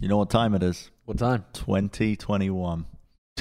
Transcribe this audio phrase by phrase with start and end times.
[0.00, 0.90] You know what time it is?
[1.06, 1.44] What time?
[1.54, 2.86] 2021.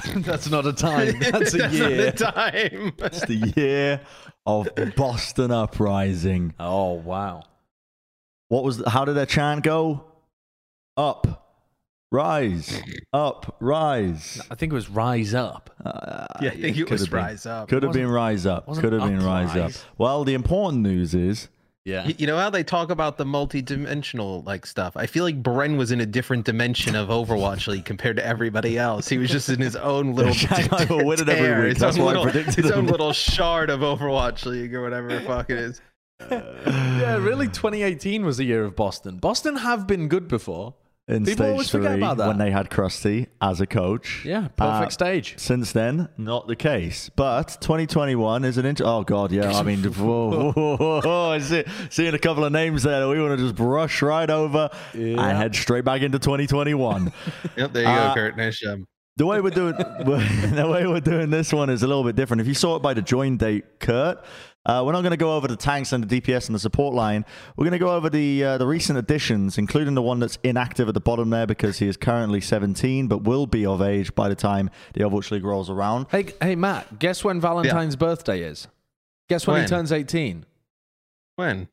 [0.18, 1.20] That's not a time.
[1.32, 2.06] That's a That's year.
[2.06, 2.94] not the time.
[3.00, 4.02] It's the year
[4.46, 6.54] of Boston Uprising.
[6.60, 7.44] Oh wow.
[8.50, 8.78] What was?
[8.78, 10.04] The, how did that chant go?
[10.96, 11.52] Up,
[12.12, 12.82] rise,
[13.14, 14.42] up, rise.
[14.50, 15.70] I think it was Rise Up.
[15.84, 17.20] Uh, yeah, I think it could was been.
[17.20, 17.68] Rise Up.
[17.70, 18.66] Could have been rise up.
[18.74, 19.72] Could have been rise up.
[19.98, 21.50] Well, the important news is
[21.88, 22.06] Yeah.
[22.06, 24.98] Y- You know how they talk about the multi-dimensional like stuff?
[24.98, 28.78] I feel like Bren was in a different dimension of Overwatch League compared to everybody
[28.78, 29.08] else.
[29.08, 31.74] He was just in his own little Shanghai will win it every week.
[31.76, 35.08] his That's own why I little, his own little shard of Overwatch League or whatever
[35.08, 35.82] the fuck it is.
[36.30, 39.18] yeah, really 2018 was the year of Boston.
[39.18, 40.74] Boston have been good before.
[41.10, 42.28] In People stage always forget three about that.
[42.28, 44.24] when they had Crusty as a coach.
[44.26, 45.36] Yeah, perfect Uh, stage.
[45.38, 47.10] Since then, not the case.
[47.16, 49.58] But 2021 is an int- Oh God, yeah.
[49.58, 53.08] I mean, whoa, whoa, whoa, whoa, I see, seeing a couple of names there that
[53.08, 57.14] we want to just brush right over and head straight back into 2021.
[57.56, 58.36] Yep, there you Uh, go, Kurt.
[58.38, 58.82] Nice job.
[59.16, 62.42] the way we're doing the way we're doing this one is a little bit different.
[62.42, 64.24] If you saw it by the join date, Kurt,
[64.68, 66.94] uh, we're not going to go over the tanks and the DPS and the support
[66.94, 67.26] line.
[67.56, 70.88] We're going to go over the uh, the recent additions, including the one that's inactive
[70.88, 74.30] at the bottom there because he is currently 17, but will be of age by
[74.30, 76.06] the time the Overwatch League rolls around.
[76.12, 77.00] Hey, hey, Matt.
[77.00, 78.68] Guess when Valentine's birthday is?
[79.30, 79.64] Guess when, When?
[79.64, 80.46] he turns 18?
[81.38, 81.68] When?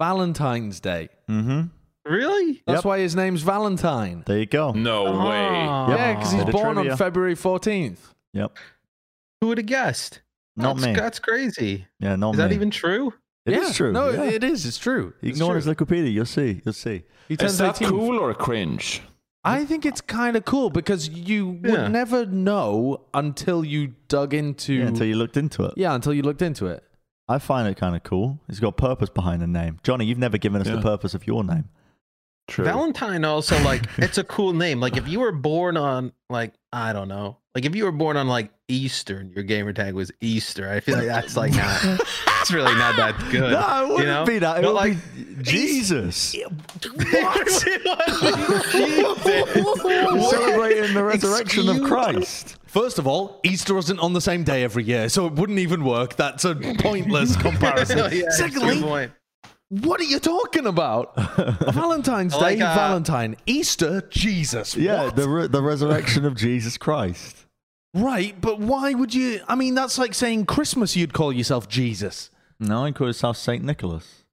[0.00, 1.08] Valentine's Day.
[1.28, 1.68] Mm-hmm.
[2.10, 2.62] Really?
[2.66, 2.84] That's Yep.
[2.84, 4.22] why his name's Valentine.
[4.26, 4.72] There you go.
[4.72, 5.66] No way.
[5.68, 5.86] Oh.
[5.88, 7.98] Yeah, because he's born on February 14th.
[8.32, 8.56] Yep.
[9.40, 10.20] Who would have guessed?
[10.56, 10.92] Not that's, me.
[10.94, 11.86] That's crazy.
[12.00, 12.42] Yeah, not Is me.
[12.44, 13.12] that even true?
[13.44, 13.72] It is yeah.
[13.74, 13.92] true.
[13.92, 14.24] No, yeah.
[14.24, 14.66] it is.
[14.66, 15.12] It's true.
[15.20, 15.56] You It's Ignore true.
[15.62, 16.12] his Wikipedia.
[16.12, 16.60] You'll see.
[16.64, 17.04] You'll see.
[17.28, 17.88] He turns Is that 18.
[17.90, 19.02] cool or cringe?
[19.44, 21.70] I think it's kind of cool because you Yeah.
[21.82, 24.74] would never know until you dug into.
[24.74, 25.74] Yeah, until you looked into it.
[25.76, 26.82] Yeah, until you looked into it.
[27.28, 28.40] I find it kind of cool.
[28.48, 29.78] He's got purpose behind the name.
[29.84, 31.68] Johnny, you've never given us the purpose of your name.
[32.48, 32.64] True.
[32.64, 34.80] Valentine also like it's a cool name.
[34.80, 38.16] Like if you were born on like I don't know, like if you were born
[38.16, 42.00] on like Easter and your gamer tag was Easter, I feel like that's like not.
[42.46, 43.50] It's really not that good.
[43.50, 44.24] No, it wouldn't know?
[44.24, 44.58] be that.
[44.58, 44.96] It But, would like,
[45.38, 46.32] be Jesus.
[46.36, 47.50] what?
[50.30, 52.56] Celebrating the resurrection of Christ.
[52.66, 55.84] First of all, Easter isn't on the same day every year, so it wouldn't even
[55.84, 56.16] work.
[56.16, 57.98] That's a pointless comparison.
[57.98, 59.12] yeah, that's a good Secondly, point.
[59.68, 61.14] What are you talking about?
[61.72, 64.76] Valentine's I like, Day, uh, Valentine, Easter, Jesus.
[64.76, 65.16] Yeah, What?
[65.16, 67.46] the re- the resurrection of Jesus Christ.
[67.94, 69.40] right, but why would you?
[69.48, 70.96] I mean, that's like saying Christmas.
[70.96, 72.30] You'd call yourself Jesus.
[72.60, 74.24] No, I call yourself Saint Nicholas.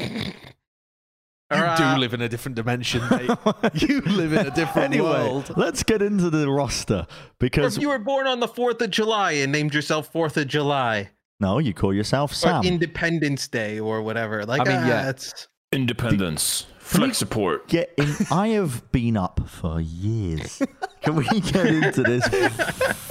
[0.00, 1.78] You Alright.
[1.78, 3.30] do live in a different dimension, mate.
[3.74, 5.52] you live in a different anyway, world.
[5.56, 7.06] let's get into the roster Or
[7.38, 10.48] because if you were born on the Fourth of July and named yourself Fourth of
[10.48, 12.64] July no, you call yourself or Sam.
[12.64, 15.10] Independence Day or whatever, like I mean, ah, yeah.
[15.10, 16.66] it's Independence.
[16.78, 17.66] Flex support.
[17.68, 18.14] Get in.
[18.30, 20.62] I have been up for years.
[21.02, 22.24] Can we get into this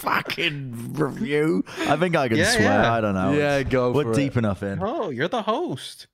[0.00, 1.64] fucking review?
[1.80, 2.64] I think I can Yeah, swear.
[2.64, 2.92] yeah.
[2.92, 3.32] I don't know.
[3.32, 4.38] Yeah, go We're for deep it.
[4.38, 4.78] enough in.
[4.82, 6.06] oh, you're the host.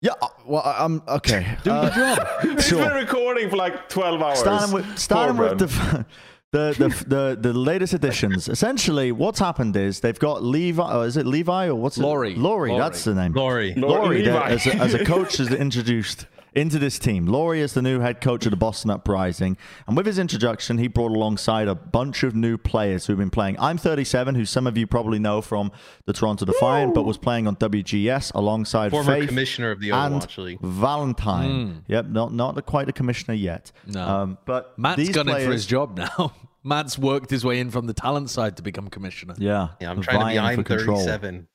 [0.00, 0.12] Yeah.
[0.22, 1.56] uh, Well, I- I'm okay.
[1.64, 2.28] Do Uh, the job.
[2.58, 2.84] It's Sure.
[2.86, 4.38] been recording for like 12 hours.
[4.38, 6.06] starting with starting Poor with the,
[6.52, 8.48] the the the the latest additions.
[8.48, 10.96] Essentially, what's happened is they've got Levi.
[10.96, 12.32] Or is it Levi or what's Laurie.
[12.32, 12.38] it?
[12.38, 12.70] Laurie.
[12.70, 12.80] Laurie.
[12.80, 13.32] That's the name.
[13.34, 13.74] Laurie.
[13.74, 14.32] Laurie, Levi.
[14.32, 16.26] that, as, a, as a coach, is introduced
[16.58, 17.26] into this team.
[17.26, 20.88] Laurie is the new head coach of the Boston Uprising, and with his introduction, he
[20.88, 23.56] brought alongside a bunch of new players who've been playing.
[23.56, 25.72] Im37, who some of you probably know from
[26.06, 30.36] the Toronto Defiant, but was playing on WGS alongside Former Faith commissioner of the Overwatch
[30.38, 30.60] League.
[30.60, 31.84] Valentine.
[31.88, 33.72] Yep, not not quite a commissioner yet.
[33.86, 34.02] No.
[34.06, 36.32] um, but Matt's these gunning for his job now.
[36.64, 39.34] Matt's worked his way in from the talent side to become commissioner.
[39.38, 40.38] Yeah, Yeah, I'm trying to be.
[40.38, 40.98] I'm for control.
[40.98, 41.48] 37.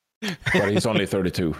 [0.54, 1.54] But he's only 32.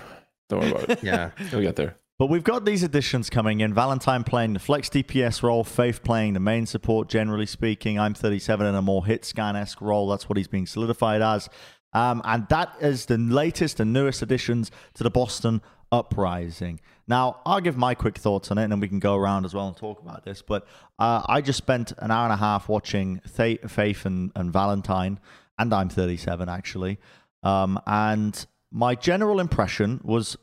[0.49, 0.99] Don't worry about it.
[1.03, 1.31] Yeah.
[1.51, 1.97] He'll get there.
[2.17, 3.75] But we've got these additions coming in.
[3.75, 7.97] Valentine playing the flex DPS role, Faith playing the main support, generally speaking.
[7.97, 10.09] Im37 in a more hit scan esque role.
[10.09, 11.49] That's what he's being solidified as.
[11.93, 15.61] Um, and that is the latest and newest additions to the Boston
[15.91, 16.81] Uprising.
[17.09, 19.55] Now, I'll give my quick thoughts on it and then we can go around as
[19.55, 20.41] well and talk about this.
[20.41, 20.67] But
[20.99, 25.19] uh, I just spent an hour and a half watching Fa- Faith and, and Valentine,
[25.59, 26.99] and Im37 actually.
[27.43, 30.37] Um, and my general impression was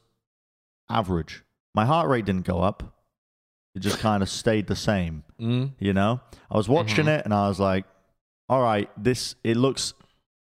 [0.90, 1.44] average.
[1.73, 2.97] My heart rate didn't go up.
[3.75, 5.23] It just kind of stayed the same.
[5.39, 5.73] Mm.
[5.79, 6.19] You know,
[6.50, 7.85] I was watching it and I was like,
[8.50, 9.94] all right, this, it looks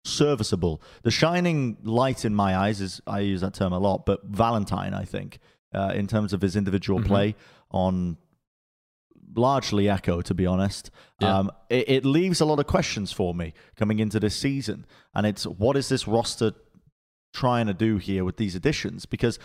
[0.06, 0.82] serviceable.
[1.04, 4.94] The shining light in my eyes is, I use that term a lot, but Valentine,
[4.94, 5.40] I think,
[5.74, 7.06] uh, in terms of his individual Mhm.
[7.08, 7.36] play
[7.72, 8.18] on
[9.36, 10.90] largely Echo, to be honest.
[11.20, 11.38] Yeah.
[11.40, 14.86] Um, it, it leaves a lot of questions for me coming into this season.
[15.14, 16.54] And it's what is this roster
[17.34, 19.06] trying to do here with these additions?
[19.06, 19.38] Because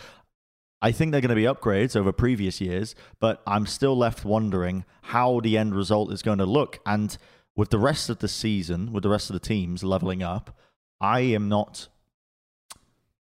[0.83, 4.83] I think they're going to be upgrades over previous years, but I'm still left wondering
[5.03, 6.79] how the end result is going to look.
[6.85, 7.17] And
[7.55, 10.59] with the rest of the season, with the rest of the teams leveling up,
[10.99, 11.87] I am not.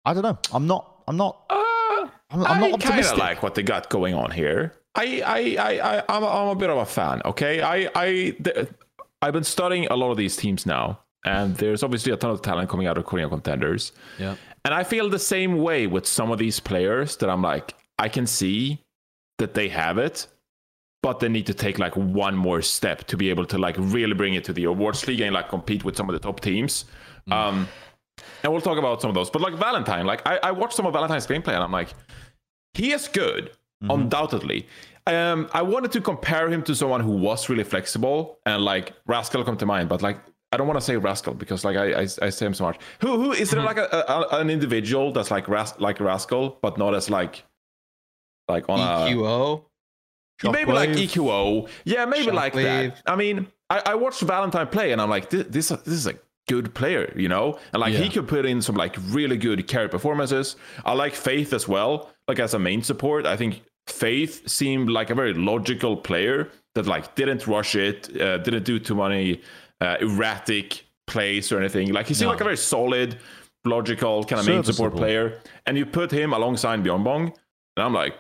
[0.06, 0.38] I don't know.
[0.54, 1.04] I'm not.
[1.06, 1.46] I'm not.
[1.50, 3.18] Uh, I'm, I'm I not kind of optimistic.
[3.18, 4.74] like what they got going on here.
[4.96, 7.22] I, I, I, I I'm, a, I'm a bit of a fan.
[7.26, 8.70] Okay, I, I, the,
[9.22, 12.42] I've been studying a lot of these teams now, and there's obviously a ton of
[12.42, 13.92] talent coming out of Korean contenders.
[14.18, 14.36] Yeah.
[14.66, 18.10] And I feel the same way with some of these players that I'm like, I
[18.10, 18.82] can see
[19.38, 20.28] that they have it,
[21.02, 24.14] but they need to take like one more step to be able to like really
[24.14, 26.86] bring it to the Overwatch League and like compete with some of the top teams.
[27.30, 27.68] Um,
[28.44, 29.30] and we'll talk about some of those.
[29.30, 31.94] But like Valentine, like I, I watched some of Valentine's gameplay and I'm like,
[32.74, 33.52] he is good,
[33.82, 34.68] undoubtedly.
[35.06, 39.44] Um, I wanted to compare him to someone who was really flexible and like Rascal
[39.44, 40.20] come to mind, but like
[40.54, 42.78] I don't want to say Rascal because like I I, I say him so much.
[43.02, 46.78] Who who is there like a, a an individual that's like Ras- like Rascal, but
[46.78, 47.44] not as like
[48.48, 49.64] like on a EQO.
[50.44, 50.90] yeah, maybe like.
[50.90, 51.70] EQO.
[51.86, 53.02] Yeah, maybe like that.
[53.06, 56.16] I mean, I, I watched Valentine play and I'm like, this, this, this is a
[56.48, 57.58] good player, you know?
[57.72, 60.56] And like he could put in some like really good carry performances.
[60.86, 62.10] I like Faith as well.
[62.28, 66.86] Like as a main support, I think Faith seemed like a very logical player that
[66.88, 69.42] like didn't rush it, uh, didn't do too many
[69.84, 71.92] uh, erratic plays or anything.
[71.92, 73.18] Like he seemed like a very solid,
[73.66, 75.40] logical kind of main support player.
[75.66, 77.36] And you put him alongside Myunbong,
[77.76, 78.16] and I'm like,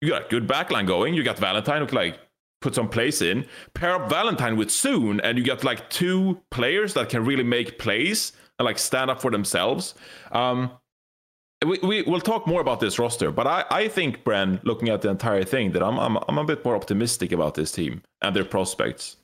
[0.00, 1.14] you got a good backline going.
[1.14, 2.18] You got Valentine who can like
[2.60, 3.46] put some plays in.
[3.74, 7.78] Pair up Valentine with Soon, and you got like two players that can really make
[7.78, 9.94] plays and like stand up for themselves.
[10.32, 10.70] Um,
[11.66, 15.02] we, we will talk more about this roster, but I, I think Bren, looking at
[15.02, 18.34] the entire thing, that I'm, I'm I'm a bit more optimistic about this team and
[18.34, 19.16] their prospects.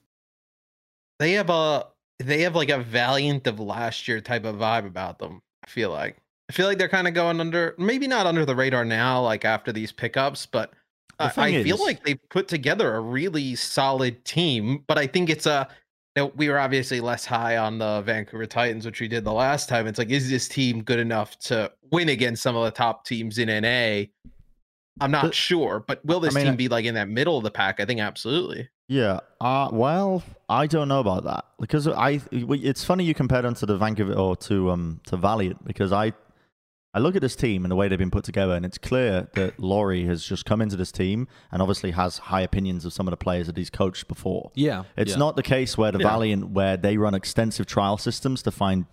[1.19, 1.87] They have a
[2.19, 5.43] they have like a valiant of last year type of vibe about them.
[5.65, 6.17] I feel like
[6.49, 9.45] I feel like they're kind of going under maybe not under the radar now, like
[9.45, 10.73] after these pickups, but
[11.19, 14.85] The I, I feel like they've put together a really solid team.
[14.87, 15.69] But I think it's a
[16.17, 19.33] you know, we were obviously less high on the Vancouver Titans, which we did the
[19.33, 19.87] last time.
[19.87, 23.39] It's like, is this team good enough to win against some of the top teams
[23.39, 24.07] in NA?
[25.01, 27.45] I'm not But- sure, but will this mean, team be like in that middle of
[27.45, 27.81] the pack?
[27.81, 28.69] I think absolutely.
[28.89, 29.21] Yeah.
[29.41, 32.21] Uh, well, I don't know about that because I.
[32.31, 36.13] It's funny you compare them to the Vancouver or to um to Valiant because I,
[36.95, 39.29] I look at this team and the way they've been put together, and it's clear
[39.35, 43.09] that Laurie has just come into this team and obviously has high opinions of some
[43.09, 44.53] of the players that he's coached before.
[44.55, 44.85] Yeah.
[44.97, 45.19] It's yeah.
[45.19, 46.09] not the case where the Yeah.
[46.09, 48.87] Valiant, where they run extensive trial systems to find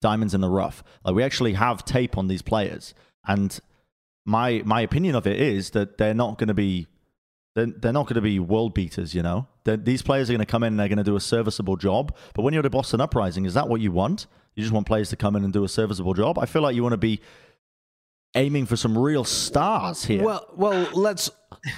[0.00, 0.84] diamonds in the rough.
[1.04, 2.94] Like we actually have tape on these players,
[3.26, 3.58] and
[4.24, 6.86] my my opinion of it is that they're not going to be
[7.54, 9.14] they're, they're not going to be world beaters.
[9.14, 11.16] You know, They're- these players are going to come in and they're going to do
[11.16, 12.14] a serviceable job.
[12.34, 14.26] But when you're the Boston Uprising, is that what you want?
[14.54, 16.38] You just want players to come in and do a serviceable job.
[16.38, 17.20] I feel like you want to be
[18.36, 20.22] aiming for some real stars here.
[20.22, 21.30] Well, well, let's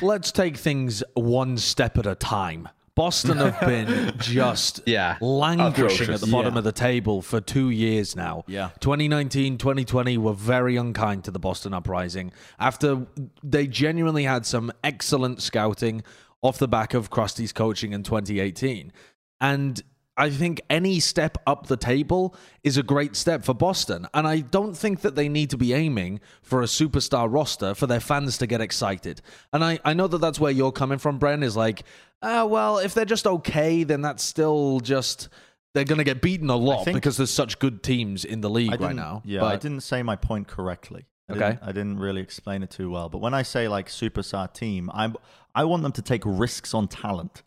[0.02, 2.68] let's take things one step at a time.
[2.94, 5.16] Boston have been just Yeah.
[5.20, 6.58] languishing at the bottom Yeah.
[6.58, 8.44] of the table for two years now.
[8.46, 8.70] Yeah.
[8.80, 13.06] 2019, 2020 were very unkind to the Boston Uprising after
[13.42, 16.02] they genuinely had some excellent scouting
[16.42, 18.92] off the back of Crusty's coaching in 2018.
[19.40, 19.82] And
[20.16, 24.06] I think any step up the table is a great step for Boston.
[24.12, 27.86] And I don't think that they need to be aiming for a superstar roster for
[27.86, 29.22] their fans to get excited.
[29.52, 31.84] And I, I know that that's where you're coming from, Bren, is like,
[32.20, 35.28] ah, well, if they're just okay, then that's still just.
[35.74, 38.50] They're going to get beaten a lot think- because there's such good teams in the
[38.50, 39.22] league right now.
[39.24, 41.06] Yeah, but, I didn't say my point correctly.
[41.30, 41.40] I Okay.
[41.40, 43.08] Didn't, I didn't really explain it too well.
[43.08, 45.10] But when I say like superstar team, I
[45.54, 47.42] I want them to take risks on talent.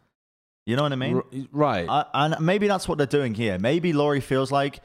[0.66, 1.22] You know what I mean?
[1.52, 1.88] Right.
[1.88, 3.60] I, and maybe that's what they're doing here.
[3.60, 4.82] Maybe Laurie feels like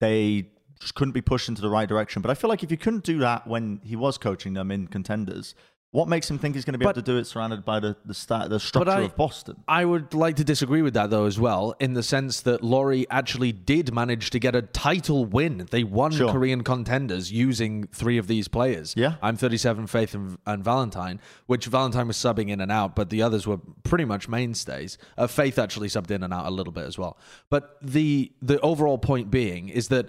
[0.00, 0.48] they
[0.80, 2.22] just couldn't be pushed into the right direction.
[2.22, 4.88] But I feel like if you couldn't do that when he was coaching them in
[4.88, 5.54] contenders,
[5.92, 7.78] what makes him think he's going to be But- able to do it surrounded by
[7.78, 9.62] the the, sta the structure I- of Boston?
[9.68, 13.06] I would like to disagree with that though as well, in the sense that Laurie
[13.10, 15.68] actually did manage to get a title win.
[15.70, 16.32] They won Sure.
[16.32, 18.94] Korean contenders using three of these players.
[18.96, 19.16] Yeah.
[19.22, 23.46] Im37, Faith, and, and Valentine, which Valentine was subbing in and out, but the others
[23.46, 24.96] were pretty much mainstays.
[25.18, 27.18] Uh, Faith actually subbed in and out a little bit as well.
[27.50, 30.08] But the the overall point being is that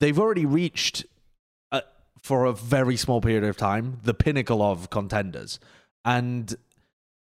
[0.00, 1.06] they've already reached
[2.28, 5.58] for a very small period of time the pinnacle of contenders
[6.04, 6.54] and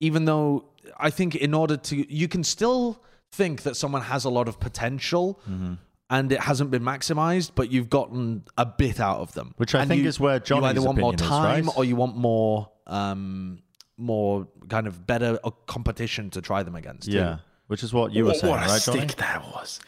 [0.07, 0.65] even though
[0.99, 4.59] i think in order to you can still think that someone has a lot of
[4.59, 5.73] potential Mm-hmm.
[6.09, 9.81] and it hasn't been maximized but you've gotten a bit out of them Which I
[9.81, 11.77] And think you- is where you Johnny's either want more opinion is, time right?
[11.77, 12.69] or you want more
[12.99, 13.59] um
[13.97, 17.17] more kind of better uh, competition to try them against too.
[17.19, 18.99] Yeah, which is what you were What- saying, what a right, Johnny?
[19.07, 19.79] stick that was.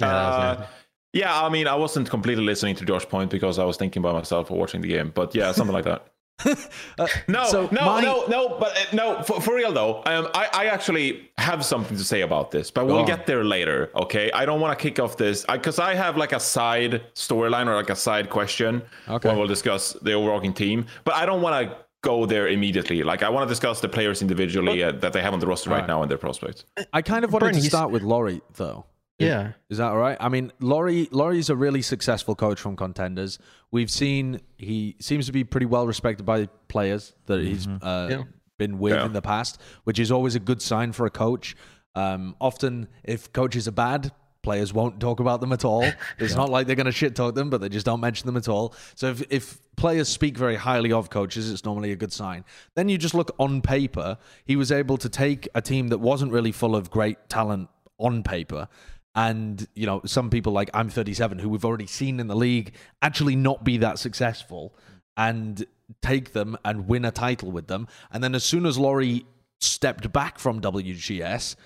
[0.00, 0.66] Yeah, that was Uh,
[1.12, 4.12] yeah, I mean, I wasn't completely listening to Josh's point because I was thinking by
[4.12, 6.06] myself or watching the game, but yeah, something like that.
[6.98, 10.28] Uh, No, so no, my- no, no, but uh, no, for, for real though, um,
[10.34, 13.06] I, I actually have something to say about this, but we'll on.
[13.06, 14.30] get there later, okay?
[14.32, 17.76] I don't want to kick off this because I, have like a side storyline or
[17.76, 19.28] like a side question Okay.
[19.28, 23.02] when we'll discuss the overarching team, but I don't want to go there immediately.
[23.04, 25.70] Like, I want to discuss the players individually uh, that they have on the roster
[25.70, 25.88] right, Alright.
[25.88, 26.64] now and their prospects.
[26.92, 28.86] I kind of wanted Bernie, to he's- start with Laurie, though.
[29.18, 29.52] Yeah.
[29.70, 30.16] Is that all right?
[30.18, 33.38] I mean, Laurie Laurie's a really successful coach from contenders.
[33.70, 38.22] We've seen he seems to be pretty well respected by players that he's uh, Yeah.
[38.58, 39.06] been with Yeah.
[39.06, 41.54] in the past, which is always a good sign for a coach.
[41.94, 44.10] Um, often, if coaches are bad,
[44.42, 45.84] players won't talk about them at all.
[46.18, 48.36] It's not like they're going to shit talk them, but they just don't mention them
[48.36, 48.74] at all.
[48.96, 52.44] So if, if players speak very highly of coaches, it's normally a good sign.
[52.74, 54.18] Then you just look on paper.
[54.44, 58.24] He was able to take a team that wasn't really full of great talent on
[58.24, 58.66] paper
[59.14, 63.36] and you know some people like Im37 who we've already seen in the league actually
[63.36, 64.74] not be that successful
[65.16, 65.64] and
[66.00, 67.86] take them and win a title with them.
[68.10, 69.26] And then as soon as Laurie
[69.60, 71.56] stepped back from WGS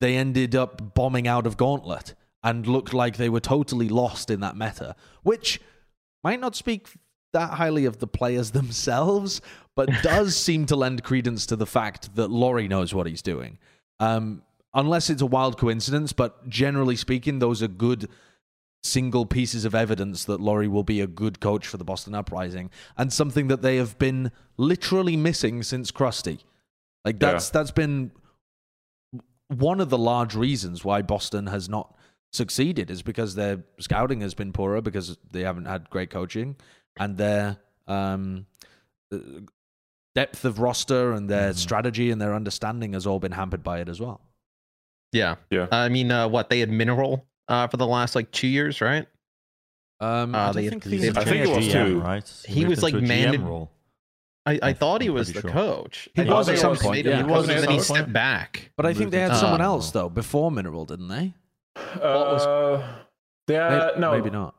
[0.00, 4.40] they ended up bombing out of Gauntlet and looked like they were totally lost in
[4.40, 5.60] that meta which
[6.22, 6.88] might not speak
[7.32, 9.40] that highly of the players themselves
[9.74, 13.58] but does seem to lend credence to the fact that Laurie knows what he's doing.
[13.98, 14.42] Um,
[14.74, 18.08] unless it's a wild coincidence, but generally speaking, those are good
[18.82, 22.70] single pieces of evidence that Laurie will be a good coach for the Boston Uprising
[22.96, 26.40] and something that they have been literally missing since Crusty.
[27.04, 28.10] Like that's that's been
[29.48, 31.94] one of the large reasons why Boston has not
[32.32, 36.56] succeeded is because their scouting has been poorer because they haven't had great coaching
[36.98, 37.56] and their
[37.88, 38.46] um,
[39.12, 39.18] uh,
[40.14, 43.88] depth of roster and their strategy and their understanding has all been hampered by it
[43.88, 44.20] as well.
[45.12, 45.36] Yeah.
[45.50, 45.66] Yeah.
[45.72, 49.06] I mean, uh, what they had mineral uh, for the last like two years, right?
[50.00, 52.00] Um, Uh, I they- think they- these I think it was GM, two.
[52.00, 52.42] right?
[52.46, 53.70] He moved was, like, into a GM mandate- role.
[54.46, 55.50] I, I I- thought he was the sure.
[55.50, 56.08] coach.
[56.14, 57.22] He was at some point, made him yeah.
[57.22, 58.12] coach, He was and then he stepped point.
[58.14, 58.70] back.
[58.76, 61.34] But I think they had someone Uh, else though before Mineral, didn't they?
[61.96, 62.82] was- Uh,
[63.48, 64.54] yeah, Maybe, no, maybe not.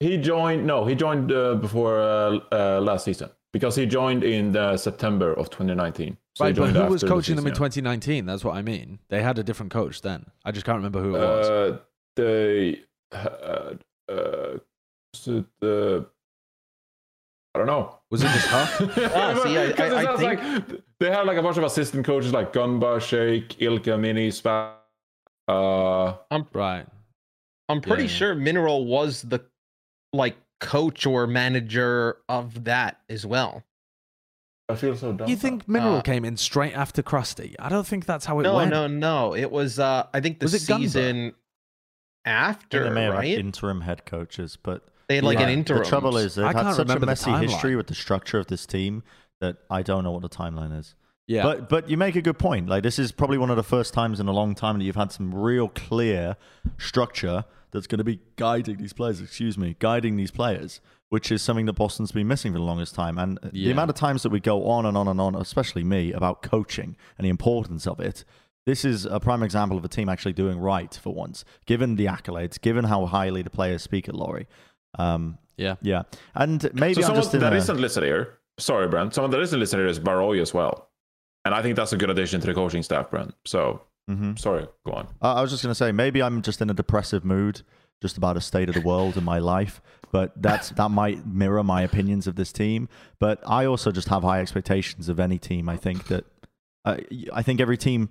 [0.00, 0.66] He joined.
[0.66, 5.32] No, he joined uh, before uh, uh, last season because he joined in uh, September
[5.32, 6.18] of 2019.
[6.34, 8.26] So he right, but who after was the coaching them in season, 2019?
[8.26, 8.98] That's what I mean.
[9.08, 10.26] They had a different coach then.
[10.44, 11.48] I just can't remember who it was.
[11.48, 11.78] Uh,
[12.16, 12.80] they.
[13.12, 13.78] had
[14.12, 14.58] uh,
[15.14, 16.00] was it, uh,
[17.54, 17.98] I don't know.
[18.10, 19.10] Was it just her?
[19.14, 21.56] Ah, see, I- Because I- it I sounds think- like they had like a bunch
[21.56, 24.76] of assistant coaches like Gunbar, Shake, Ilka, Mini, Spa.
[25.48, 26.14] Uh,
[26.52, 26.84] right.
[27.70, 28.08] I'm pretty yeah.
[28.10, 29.40] sure Mineral was the
[30.12, 33.62] like coach or manager of that as well.
[34.68, 35.28] I feel so dumb.
[35.28, 37.54] You think Mineral Uh, came in straight after Crusty?
[37.58, 38.70] I don't think that's how it No, went.
[38.70, 39.28] no, no.
[39.28, 39.34] no.
[39.36, 41.34] It was uh I think the Was it season
[42.24, 43.38] I after, think they may have had right?
[43.38, 45.44] interim head coaches, but they had like Yeah.
[45.44, 45.82] an interim.
[45.84, 48.66] the trouble is they've I had such a messy history with the structure of this
[48.66, 49.04] team
[49.40, 50.96] that I don't know what the timeline is.
[51.28, 51.42] Yeah.
[51.44, 52.68] But but you make a good point.
[52.68, 54.96] Like this is probably one of the first times in a long time that you've
[54.96, 56.36] had some real clear
[56.78, 59.20] structure that's going to be guiding these players.
[59.20, 62.94] Excuse me, guiding these players, which is something that Boston's been missing for the longest
[62.94, 63.18] time.
[63.18, 66.12] And the amount of times that we go on and on and on, especially me,
[66.12, 68.24] about coaching and the importance of it.
[68.66, 72.06] This is a prime example of a team actually doing right for once, given the
[72.06, 74.48] accolades, given how highly the players speak at Laurie.
[74.98, 75.76] Um, yeah.
[75.82, 76.02] yeah,
[76.34, 78.38] and maybe so I'm someone just in that a, not listed here.
[78.58, 79.14] Sorry, Brent.
[79.14, 80.88] Someone that isn't listening here is Baroy as well,
[81.44, 83.34] and I think that's a good addition to the coaching staff, Brent.
[83.44, 84.38] So Mhm.
[84.38, 85.08] sorry, go on.
[85.20, 87.62] Uh, I was just going to say, maybe I'm just in a depressive mood,
[88.00, 89.80] just about a state of the world in my life.
[90.12, 92.88] But that's that might mirror my opinions of this team.
[93.18, 95.68] But I also just have high expectations of any team.
[95.68, 96.24] I think that
[96.84, 96.98] uh,
[97.32, 98.10] I think every team.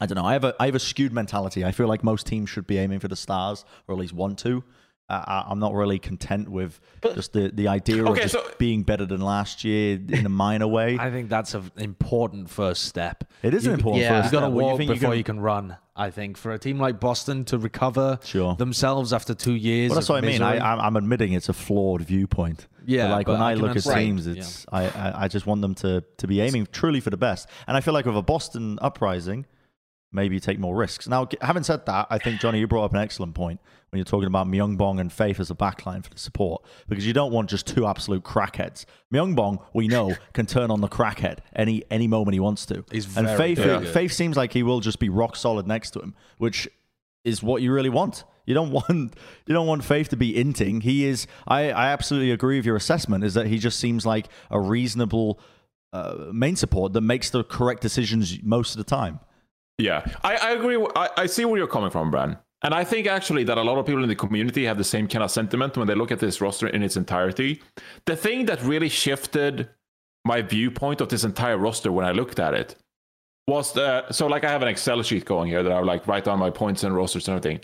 [0.00, 0.24] I don't know.
[0.24, 1.64] I have a I have a skewed mentality.
[1.64, 4.38] I feel like most teams should be aiming for the stars, or at least want
[4.40, 4.62] to.
[5.10, 8.50] I, I'm not really content with But- just the, the idea Okay, of just so-
[8.58, 10.98] being better than last year in a minor way.
[11.00, 13.24] I think that's an important first step.
[13.42, 14.02] it is an important.
[14.02, 14.20] yeah.
[14.22, 15.76] first You've got to walk think before can- you can run.
[15.96, 18.54] I think for a team like Boston to recover Sure.
[18.54, 19.90] themselves after two years.
[19.90, 20.40] Well, that's of what I mean.
[20.40, 22.68] misery- I, I'm- I'm admitting it's a flawed viewpoint.
[22.86, 24.00] Yeah, But like but when I I, can look at understand.
[24.00, 27.16] teams, it's I, I I just want them to to be aiming truly for the
[27.16, 27.48] best.
[27.66, 29.44] And I feel like with a Boston uprising,
[30.12, 31.06] maybe you take more risks.
[31.08, 34.04] Now, having said that, I think Johnny, you brought up an excellent point when you're
[34.04, 37.48] talking about Myunbong and Faith as a backline for the support because you don't want
[37.48, 38.84] just two absolute crackheads.
[39.12, 42.84] Myunbong, we know, can turn on the crackhead any any moment he wants to.
[42.90, 43.94] He's and very, Faith very good.
[43.94, 46.68] Faith seems like he will just be rock solid next to him, which
[47.24, 48.24] is what you really want.
[48.44, 50.82] You don't want you don't want Faith to be inting.
[50.82, 51.26] He is.
[51.46, 53.24] I, I absolutely agree with your assessment.
[53.24, 55.40] Is that he just seems like a reasonable
[55.92, 59.20] uh, main support that makes the correct decisions most of the time.
[59.78, 60.84] Yeah, I, I agree.
[60.96, 62.38] I, I see where you're coming from, Bran.
[62.62, 65.06] And I think actually that a lot of people in the community have the same
[65.06, 67.62] kind of sentiment when they look at this roster in its entirety.
[68.06, 69.68] The thing that really shifted
[70.24, 72.74] my viewpoint of this entire roster when I looked at it
[73.46, 76.06] was the so like I have an Excel sheet going here that I would like
[76.06, 77.60] write down my points and rosters and everything.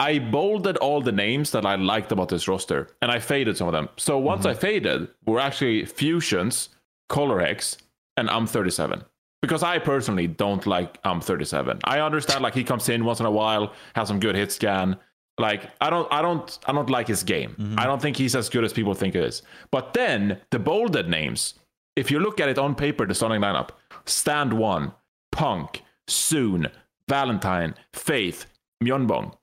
[0.00, 3.68] I bolded all the names that I liked about this roster, and I faded some
[3.68, 3.88] of them.
[3.98, 4.48] So once Mm-hmm.
[4.48, 6.70] I faded, were actually Fusions,
[7.08, 7.76] Colourhex,
[8.16, 9.04] and Im37.
[9.42, 11.80] Because I personally don't like Im37.
[11.84, 14.96] I understand like he comes in once in a while, has some good hit scan.
[15.36, 17.56] Like I don't, I don't, I don't like his game.
[17.58, 17.78] Mm-hmm.
[17.78, 19.42] I don't think he's as good as people think he is.
[19.70, 21.54] But then the bolded names,
[21.96, 23.70] if you look at it on paper, the starting lineup:
[24.04, 24.92] Stand One,
[25.32, 26.68] Punk, Soon,
[27.08, 28.46] Valentine, Faith,
[28.82, 29.34] Myunbong.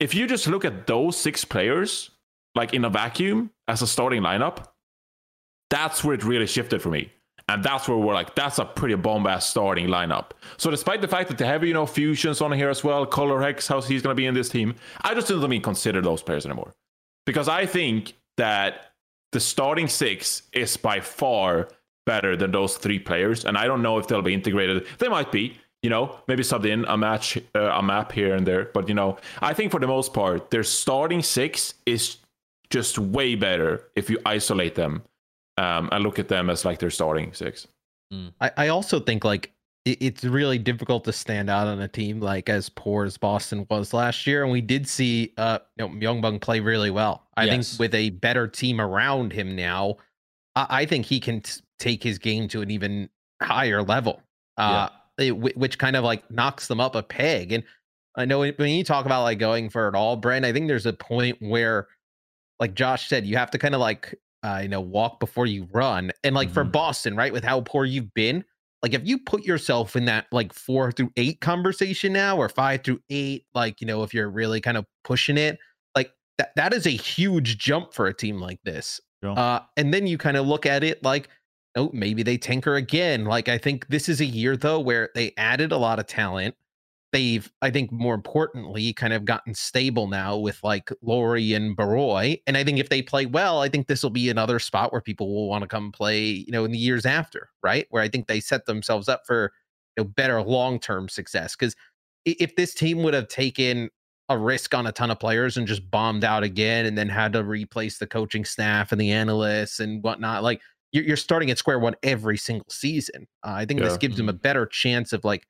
[0.00, 2.10] If you just look at those six players,
[2.54, 4.66] like in a vacuum as a starting lineup,
[5.70, 7.12] that's where it really shifted for me.
[7.48, 10.30] And that's where we're like, that's a pretty bomb ass starting lineup.
[10.56, 13.68] So despite the fact that they have, you know, fusions on here as well, Colourhex,
[13.68, 16.72] how he's gonna be in this team, I just don't even consider those players anymore.
[17.24, 18.92] Because I think that
[19.32, 21.68] the starting six is by far
[22.04, 23.44] better than those three players.
[23.44, 24.86] And I don't know if they'll be integrated.
[24.98, 28.46] They might be, you know, maybe subbed in a match, uh, a map here and
[28.46, 28.70] there.
[28.72, 32.18] But, you know, I think for the most part, their starting six is
[32.70, 35.02] just way better if you isolate them
[35.56, 37.66] um, and look at them as like their starting six.
[38.40, 39.52] I, I also think like
[39.84, 43.66] it, it's really difficult to stand out on a team like as poor as Boston
[43.68, 47.26] was last year, and we did see uh you know Myunbong play really well.
[47.36, 47.70] I Yes.
[47.70, 49.96] think with a better team around him now,
[50.54, 53.08] I, I think he can t- take his game to an even
[53.42, 54.22] higher level.
[54.56, 57.52] Uh, it- whi- which kind of like knocks them up a peg.
[57.52, 57.64] And
[58.16, 60.68] I know when when you talk about like going for it all, Brent, I think
[60.68, 61.88] there's a point where,
[62.60, 64.14] like Josh said, you have to kind of like
[64.46, 66.12] uh, you know walk before you run.
[66.24, 66.72] And like for Mhm.
[66.72, 68.44] Boston, right, with how poor you've been,
[68.82, 72.84] like if you put yourself in that like four through eight conversation now, or five
[72.84, 75.58] through eight, like you know if you're really kind of pushing it,
[75.96, 79.00] like that that is a huge jump for a team like this.
[79.24, 79.38] Sure.
[79.38, 81.28] Uh, and then you kind of look at it like,
[81.76, 83.24] oh, maybe they tinker again.
[83.24, 86.54] Like I think this is a year though where they added a lot of talent.
[87.16, 92.36] They've, I think, more importantly, kind of gotten stable now with like Laurie and Baroy.
[92.46, 95.00] And I think if they play well, I think this will be another spot where
[95.00, 97.86] people will want to come play, you know, in the years after, right?
[97.88, 99.50] Where I think they set themselves up for
[99.96, 101.56] you know better long term success.
[101.56, 101.74] Because
[102.26, 103.88] if this team would have taken
[104.28, 107.32] a risk on a ton of players and just bombed out again and then had
[107.32, 111.58] to replace the coaching staff and the analysts and whatnot like you're, you're starting at
[111.58, 115.24] square one every single season uh, i think this gives them a better chance of
[115.24, 115.46] like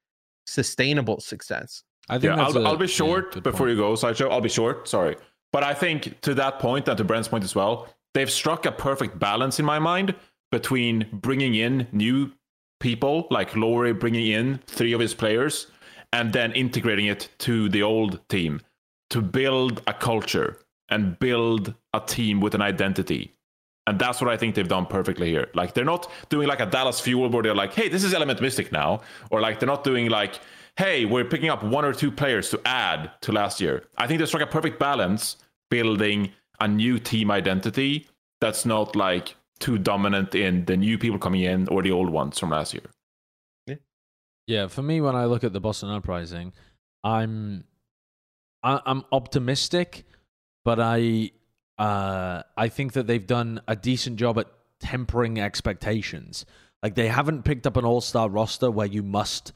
[0.46, 3.70] sustainable success I think yeah, I'll, a- I'll be short good before point.
[3.70, 4.28] you go, Sideshow.
[4.28, 4.88] I'll be short.
[4.88, 5.16] Sorry.
[5.52, 8.72] But I think to that point and to Brent's point as well, they've struck a
[8.72, 10.14] perfect balance in my mind
[10.52, 12.30] between bringing in new
[12.78, 15.66] people, like Laurie bringing in three of his players,
[16.12, 18.60] and then integrating it to the old team
[19.10, 23.34] to build a culture and build a team with an identity.
[23.86, 25.48] And that's what I think they've done perfectly here.
[25.54, 28.40] Like they're not doing like a Dallas Fuel where they're like, hey, this is Element
[28.40, 29.00] Mystic now.
[29.30, 30.40] Or like they're not doing like,
[30.76, 33.84] hey, we're picking up one or two players to add to last year.
[33.96, 35.36] I think they struck a perfect balance
[35.70, 38.08] building a new team identity
[38.40, 42.38] that's not like too dominant in the new people coming in or the old ones
[42.38, 42.84] from last year.
[44.46, 46.52] Yeah, for me, when I look at the Boston Uprising,
[47.02, 47.64] I'm
[48.62, 50.04] I, I'm optimistic,
[50.64, 51.32] but I
[51.78, 54.46] uh, I think that they've done a decent job at
[54.80, 56.46] tempering expectations.
[56.82, 59.52] Like they haven't picked up an all-star roster where you must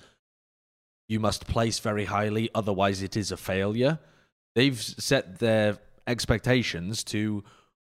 [1.08, 3.98] you must place very highly, otherwise it is a failure.
[4.54, 7.42] They've set their expectations to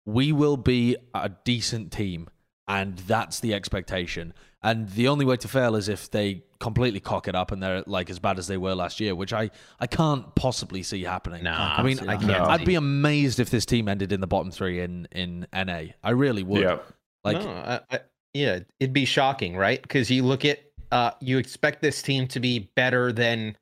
[0.06, 2.30] we will be a decent team,
[2.70, 4.34] and that's the expectation.
[4.62, 7.82] And the only way to fail is if they completely cock it up and they're
[7.88, 11.44] like as bad as they were last year, which I, I can't possibly see happening.
[11.44, 12.32] Nah, I mean, I can't.
[12.32, 15.84] I'd be amazed if this team ended in the bottom three in in NA.
[16.04, 16.62] I really would.
[16.62, 16.80] Yeah.
[17.24, 18.00] Like, No, I, I,
[18.34, 20.60] yeah it'd be shocking right because you look at
[20.92, 23.58] uh you expect this team to be better than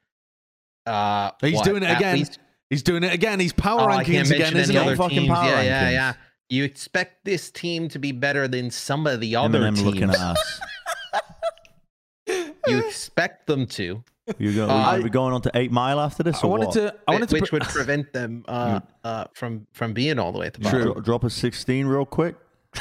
[0.86, 2.18] uh He's what, doing it at again.
[2.18, 2.40] least-
[2.70, 3.40] he's doing it again.
[3.40, 4.96] He's power Oh, rankings again, mention isn't he?
[4.96, 5.92] Fucking power Yeah, yeah, rankings.
[5.94, 6.14] yeah.
[6.50, 9.84] You expect this team to be better than some of the other Eminem teams.
[9.84, 10.62] looking at us.
[12.68, 14.04] You expect them to,
[14.38, 16.44] You're going, Uh, are we going on to Eight Mile after this?
[16.44, 16.74] I or wanted what?
[16.74, 16.96] to.
[17.08, 17.36] I wanted to.
[17.36, 20.60] which pre- would prevent them uh, uh, from from being all the way at the
[20.60, 20.82] bottom.
[20.82, 22.36] Dro- drop a 16 real quick.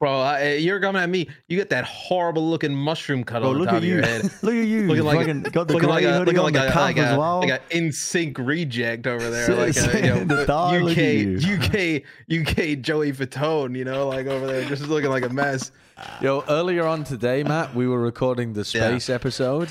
[0.00, 1.28] Bro, uh, you're coming at me.
[1.46, 3.96] You get that horrible looking mushroom cut Bro, on the top of you.
[3.96, 4.22] your head.
[4.42, 4.86] look at you.
[4.86, 6.54] Looking You like a- fucking got the looking grey like a hoodie looking on like
[6.54, 7.40] the a calf like as a well.
[7.40, 10.92] like a in sync reject over there, like Sit- a, you know, the dog, look
[10.92, 11.56] UK at you.
[11.58, 12.02] UK
[12.40, 15.70] UK Joey Fatone, you know, like over there, just looking like a mess.
[16.22, 18.64] Yo, earlier on today, Matt, we were recording the Yeah.
[18.88, 19.68] space episode,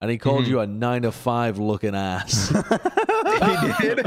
[0.00, 0.48] and he called Mhm.
[0.50, 2.50] you a nine to five looking ass,
[3.80, 4.06] he did.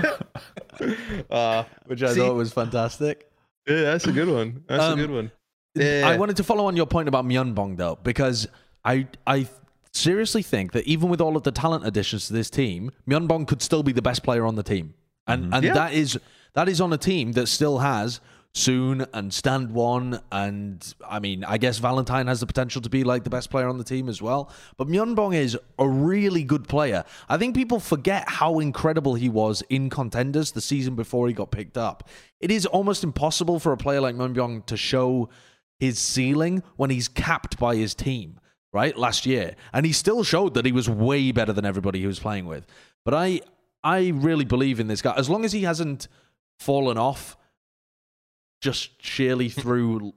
[1.29, 3.29] uh, which I See- thought was fantastic.
[3.67, 4.63] yeah, that's a good one.
[4.69, 5.31] That's Um, a good one.
[5.79, 6.01] Eh.
[6.05, 8.47] I wanted to follow on your point about Myunbong though, because
[8.85, 9.47] I I
[9.91, 13.61] seriously think that even with all of the talent additions to this team, Myunbong could
[13.61, 14.93] still be the best player on the team,
[15.27, 15.73] and and Yeah.
[15.73, 16.19] that is
[16.53, 18.19] that is on a team that still has.
[18.53, 23.03] Soon and Stand One, and I mean, I guess Valentine has the potential to be
[23.03, 24.49] like the best player on the team as well.
[24.77, 27.03] But Myunbong is a really good player.
[27.29, 31.51] I think people forget how incredible he was in contenders the season before he got
[31.51, 32.09] picked up.
[32.39, 35.29] It is almost impossible for a player like Myunbong to show
[35.79, 38.39] his ceiling when he's capped by his team,
[38.73, 38.97] right?
[38.97, 39.55] Last year.
[39.73, 42.65] And he still showed that he was way better than everybody he was playing with.
[43.05, 43.41] But I
[43.83, 45.13] I really believe in this guy.
[45.15, 46.07] As long as he hasn't
[46.59, 47.37] fallen off
[48.59, 50.13] just sheerly through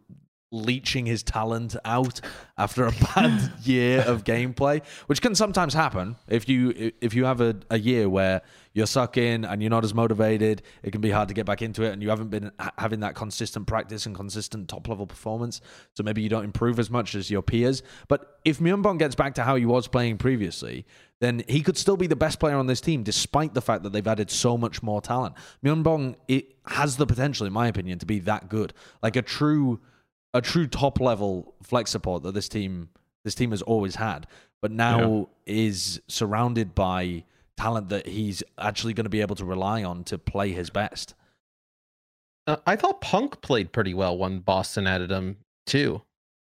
[0.52, 2.20] leeching his talent out
[2.58, 7.40] after a bad year of gameplay, which can sometimes happen if you if you have
[7.40, 10.62] a, a year where you're sucking and you're not as motivated.
[10.82, 13.14] It can be hard to get back into it, and you haven't been having that
[13.14, 15.60] consistent practice and consistent top level performance.
[15.94, 17.82] So maybe you don't improve as much as your peers.
[18.08, 20.86] But if Myunbong gets back to how he was playing previously,
[21.20, 23.92] then he could still be the best player on this team, despite the fact that
[23.92, 25.34] they've added so much more talent.
[25.64, 29.80] Myunbong it has the potential, in my opinion, to be that good, like a true,
[30.34, 32.88] a true top level flex support that this team
[33.24, 34.26] this team has always had,
[34.62, 37.24] but now is surrounded by
[37.56, 41.14] talent that he's actually going to be able to rely on to play his best.
[42.46, 46.00] Uh, I thought Punk played pretty well when Boston added him too.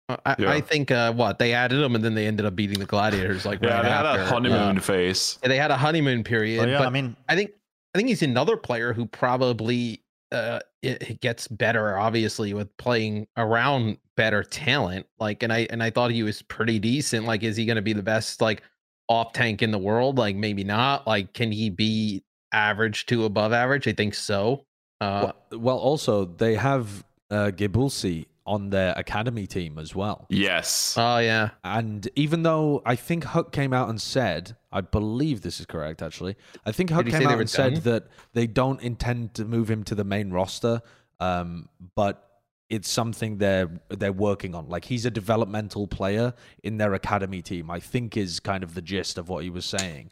[0.09, 0.51] I, Yeah.
[0.51, 3.47] I think uh, what they added him and then they ended up beating the Gladiators
[3.47, 5.39] like Yeah, right they had a honeymoon Uh, phase.
[5.43, 6.61] they had a honeymoon period.
[6.61, 7.53] Well, yeah, but I mean, I think
[7.95, 13.27] I think he's another player who probably uh it, it gets better obviously with playing
[13.37, 17.57] around better talent like and I and I thought he was pretty decent like is
[17.57, 18.63] he going to be the best like
[19.09, 20.19] off tank in the world?
[20.19, 23.87] Like maybe not like can he be average to above average?
[23.87, 24.65] I think so
[25.01, 30.27] uh well, well, also they have uh, Gibulsi on their academy team as well.
[30.29, 30.95] Yes.
[30.97, 35.61] oh yeah And even though I think Huck came out and said, I believe this
[35.61, 36.37] is correct actually.
[36.65, 39.85] I think Huck came out were and said that they don't intend to move him
[39.85, 40.83] to the main roster,
[41.21, 42.23] um, but
[42.69, 44.69] it's something they're they're working on.
[44.69, 47.71] Like he's a developmental player in their academy team.
[47.71, 50.11] I think is kind of the gist of what he was saying.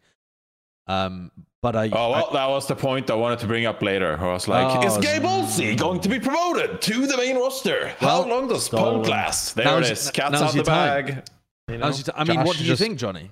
[0.87, 1.31] Um,
[1.63, 4.19] but I, Oh well, that was the point I wanted to bring up later.
[4.21, 7.89] I was like, Oh, "Is Gabe Olsey going to be promoted to the main roster?
[8.01, 10.11] How Well, long does so- Punk last?" There it is.
[10.11, 11.07] Cat's out the time.
[11.07, 11.29] bag.
[11.69, 11.87] You I, know?
[11.87, 13.31] was- I mean, what Josh do you just- think, Johnny?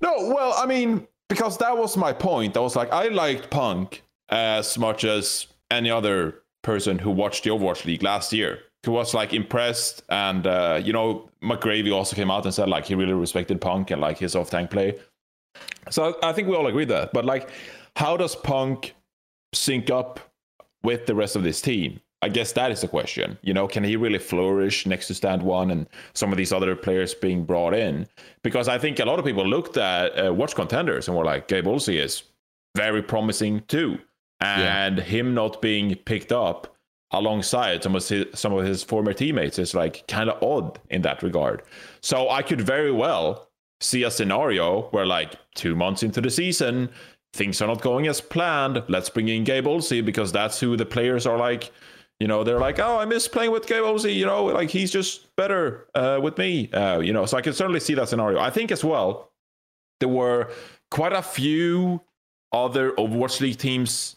[0.00, 2.56] No, well, I mean, because that was my point.
[2.56, 7.50] I was like, I liked Punk as much as any other person who watched the
[7.50, 10.02] Overwatch League last year, who was like impressed.
[10.10, 13.90] And, uh, you know, McGravy also came out and said like he really respected Punk
[13.90, 14.98] and like his off tank play.
[15.90, 17.12] So I think we all agree that.
[17.12, 17.50] But like,
[17.96, 18.94] how does Punk
[19.54, 20.20] sync up
[20.82, 22.00] with the rest of this team?
[22.22, 23.38] I guess that is the question.
[23.42, 26.74] You know, can he really flourish next to Stand One and some of these other
[26.74, 28.08] players being brought in?
[28.42, 31.46] Because I think a lot of people looked at uh, Watch Contenders and were like,
[31.46, 32.24] Gabe Olsey is
[32.74, 33.98] very promising too.
[34.40, 36.74] And him not being picked up
[37.12, 41.02] alongside some of his, some of his former teammates is like kind of odd in
[41.02, 41.62] that regard.
[42.00, 43.48] So I could very well
[43.80, 46.90] see a scenario where like two months into the season,
[47.32, 48.82] things are not going as planned.
[48.88, 51.72] Let's bring in Gabe Olsey because that's who the players are like.
[52.18, 54.14] You know, they're like, oh, I miss playing with Gabe Olsey.
[54.14, 56.70] You know, like he's just better uh, with me.
[56.72, 58.38] Uh, you know, so I can certainly see that scenario.
[58.38, 59.32] I think as well,
[60.00, 60.50] there were
[60.90, 62.00] quite a few
[62.52, 64.16] other Overwatch League teams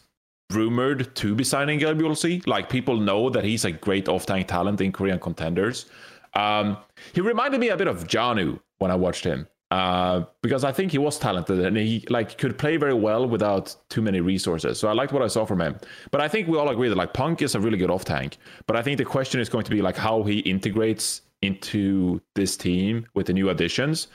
[0.50, 2.46] rumored to be signing Gabe Olsey.
[2.46, 5.86] Like people know that he's a great off-tank talent in Korean contenders.
[6.34, 6.78] Um,
[7.12, 9.46] he reminded me a bit of Janu when I watched him.
[9.70, 13.76] Uh, because I think he was talented and he like could play very well without
[13.88, 14.80] too many resources.
[14.80, 15.78] So I liked what I saw from him.
[16.10, 18.38] But I think we all agree that like Punk is a really good off tank.
[18.66, 22.56] But I think the question is going to be like how he integrates into this
[22.56, 24.08] team with the new additions.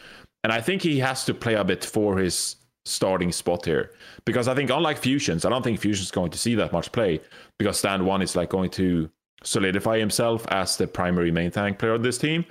[0.44, 3.92] And I think he has to play a bit for his starting spot here.
[4.26, 7.22] Because I think unlike Fusions, I don't think Fusion's going to see that much play
[7.58, 9.10] because Stand One is like going to
[9.44, 12.46] solidify himself as the primary main tank player of this team.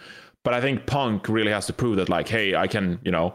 [0.44, 3.34] But I think Punk really has to prove that, like, hey, I can, you know,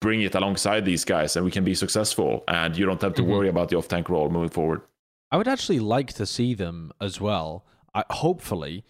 [0.00, 2.44] bring it alongside these guys and we can be successful.
[2.48, 3.28] And you don't have to Mhm.
[3.28, 4.82] worry about the off tank role moving forward.
[5.30, 7.64] I would actually like to see them as well.
[7.94, 8.84] I, hopefully,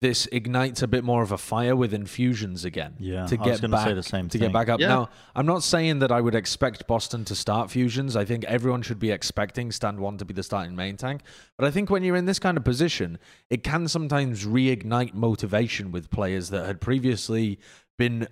[0.00, 2.94] this ignites a bit more of a fire within fusions again.
[2.98, 4.46] Yeah, to I was get back say the same to thing.
[4.46, 4.80] get back up.
[4.80, 4.88] Yeah.
[4.88, 8.16] Now, I'm not saying that I would expect Boston to start fusions.
[8.16, 11.20] I think everyone should be expecting Stand One to be the starting main tank.
[11.58, 13.18] But I think when you're in this kind of position,
[13.50, 17.58] it can sometimes reignite motivation with players that had previously
[17.98, 18.26] been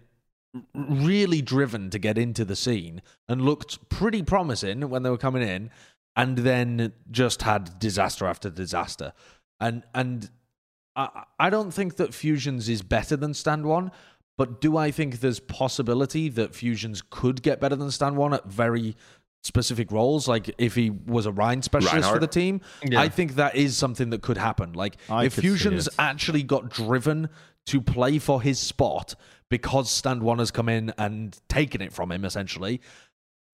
[0.74, 5.42] really driven to get into the scene and looked pretty promising when they were coming
[5.42, 5.70] in
[6.16, 9.12] and then just had disaster after disaster
[9.61, 10.31] and and
[10.98, 13.92] I, I don't think that Fusions is better than Stand One,
[14.37, 18.44] but do I think there's possibility that Fusions could get better than Stand One at
[18.46, 18.96] very
[19.42, 20.26] specific roles?
[20.28, 23.00] Like if he was a Rein specialist for the team, Yeah.
[23.00, 24.72] I think that is something that could happen.
[24.72, 27.28] Like I if Fusions actually got driven
[27.66, 29.14] to play for his spot
[29.48, 32.80] because Stand One has come in and taken it from him, essentially.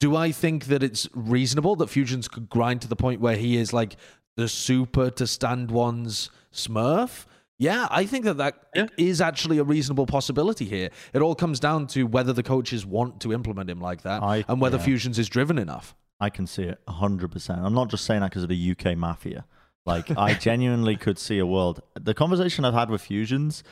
[0.01, 3.57] Do I think that it's reasonable that Fusions could grind to the point where he
[3.57, 3.97] is like
[4.37, 7.27] the super to stand one's Smurf?
[7.59, 8.67] Yeah, I think that that
[8.99, 9.27] is Yeah.
[9.29, 10.91] actually a reasonable possibility here.
[11.13, 14.45] It all comes down to whether the coaches want to implement him like that I-
[14.49, 14.83] and whether yeah.
[14.85, 15.95] Fusions is driven enough.
[16.21, 17.59] I can see it 100%.
[17.65, 19.45] I'm not just saying that because of the UK mafia.
[19.87, 21.81] Like, I genuinely could see a world.
[22.01, 23.63] The conversation I've had with Fusions,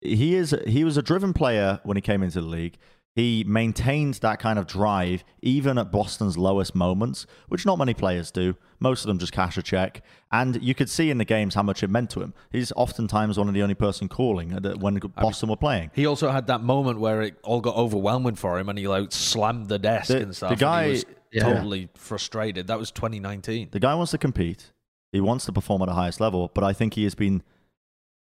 [0.00, 2.78] he is he was a driven player when he came into the league.
[3.16, 8.30] He maintained that kind of drive even at Boston's lowest moments, which not many players
[8.30, 8.56] do.
[8.78, 10.02] Most of them just cash a check.
[10.30, 12.34] And you could see in the games how much it meant to him.
[12.52, 14.50] He's oftentimes one of the only person calling
[14.80, 15.90] when Boston were playing.
[15.94, 19.10] He also had that moment where it all got overwhelming for him and he like
[19.12, 20.50] slammed the desk The- and the stuff.
[20.50, 21.42] and guy- he was Yeah.
[21.54, 22.66] totally frustrated.
[22.66, 23.68] That was 2019.
[23.72, 24.72] The guy wants to compete.
[25.10, 27.42] He wants to perform at the highest level, but I think he has been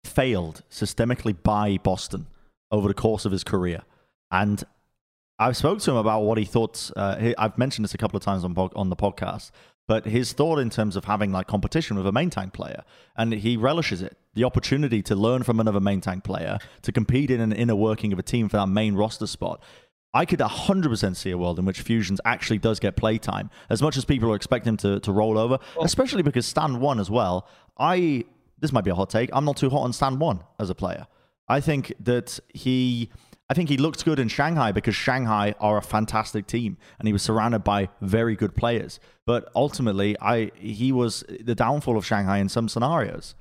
[0.05, 2.29] failed systemically by Boston
[2.71, 3.83] over the course of his career.
[4.31, 4.63] And
[5.45, 6.91] I've spoke to him about what he thought.
[6.97, 9.51] Uh, he, I've mentioned this a couple of times on on the podcast,
[9.87, 12.83] but his thought in terms of having like competition with a main tank player,
[13.15, 14.17] and he relishes it.
[14.33, 18.11] The opportunity to learn from another main tank player, to compete in an inner working
[18.11, 19.63] of a team for that main roster spot.
[20.15, 23.99] I could 100% see a world in which Fusions actually does get playtime, as much
[23.99, 27.47] as people are expecting him to, to roll over, especially because Stand 1 as well.
[27.77, 28.25] I
[28.59, 29.29] This might be a hot take.
[29.35, 31.07] I'm not too hot on Stand 1 as a player.
[31.49, 33.11] I think that he.
[33.51, 37.13] I think he looked good in Shanghai because Shanghai are a fantastic team and he
[37.13, 38.99] was surrounded by very good players.
[39.27, 43.35] But ultimately, I he was the downfall of Shanghai in some scenarios.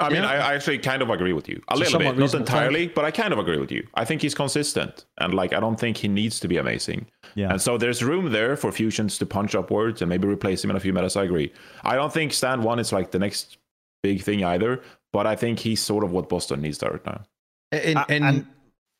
[0.00, 0.28] I mean, Yeah.
[0.30, 1.62] I, I actually kind of agree with you.
[1.68, 3.86] A It's a little bit, not reasonable entirely, but I kind of agree with you.
[3.94, 7.06] I think he's consistent, and like I don't think he needs to be amazing.
[7.36, 7.50] Yeah.
[7.50, 10.76] And so there's room there for fusions to punch upwards and maybe replace him in
[10.76, 11.14] a few metas.
[11.16, 11.52] I agree.
[11.84, 13.58] I don't think stand one is like the next
[14.02, 17.22] big thing either, but I think he's sort of what Boston needs right now.
[17.70, 18.46] And, A- and,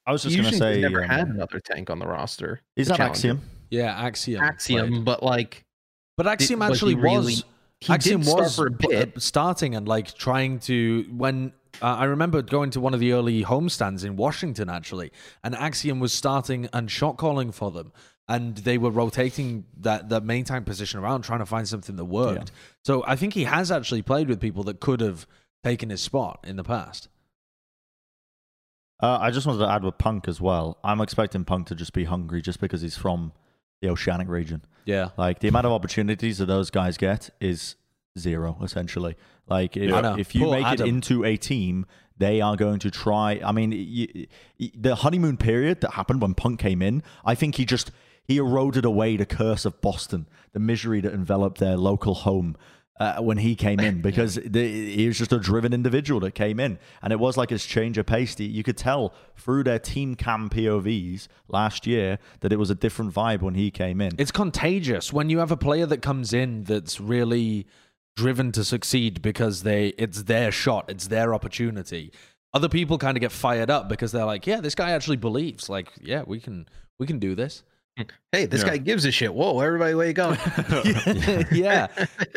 [0.06, 2.60] I was just going to Fusions say, never um, had another tank on the roster.
[2.76, 3.40] is to that challenge Axiom?
[3.70, 4.42] Yeah, Axiom.
[4.42, 5.04] Axiom, played.
[5.04, 5.64] but like
[6.16, 7.44] But Axiom was he actually really- was.
[7.80, 9.16] he Axiom did start was for a b- bit.
[9.16, 13.12] uh, starting and like trying to when uh, I remember going to one of the
[13.12, 15.10] early homestands in Washington actually,
[15.42, 17.92] and Axiom was starting and shot calling for them,
[18.28, 22.04] and they were rotating that that main tank position around trying to find something that
[22.04, 22.52] worked.
[22.84, 25.26] So I think he has actually played with people that could have
[25.64, 27.08] taken his spot in the past.
[29.04, 30.78] Uh, I just wanted to add with Punk as well.
[30.82, 33.32] I'm expecting Punk to just be hungry just because he's from
[33.82, 34.62] the Oceanic region.
[34.86, 35.10] Yeah.
[35.18, 37.76] Like the amount of opportunities that those guys get is
[38.18, 39.14] zero, essentially.
[39.46, 40.16] Like if, I know.
[40.16, 40.86] if you Poor make Adam.
[40.86, 41.84] it into a team,
[42.16, 43.42] they are going to try.
[43.44, 44.26] I mean, y
[44.58, 47.90] y the honeymoon period that happened when Punk came in, I think he just
[48.26, 52.56] he eroded away the curse of Boston, the misery that enveloped their local home.
[53.00, 56.60] Uh, when he came in, because the, he was just a driven individual that came
[56.60, 58.38] in, and it was like his change of pace.
[58.38, 63.12] You could tell through their team cam POVs last year that it was a different
[63.12, 64.12] vibe when he came in.
[64.16, 67.66] It's contagious when you have a player that comes in that's really
[68.16, 72.12] driven to succeed because they it's their shot, it's their opportunity.
[72.52, 75.68] Other people kind of get fired up because they're like, "Yeah, this guy actually believes.
[75.68, 76.68] Like, yeah, we can
[77.00, 77.64] we can do this."
[78.30, 78.68] hey, this Yeah.
[78.70, 79.34] guy gives a shit.
[79.34, 80.38] Whoa, everybody wake up.
[81.50, 81.88] yeah,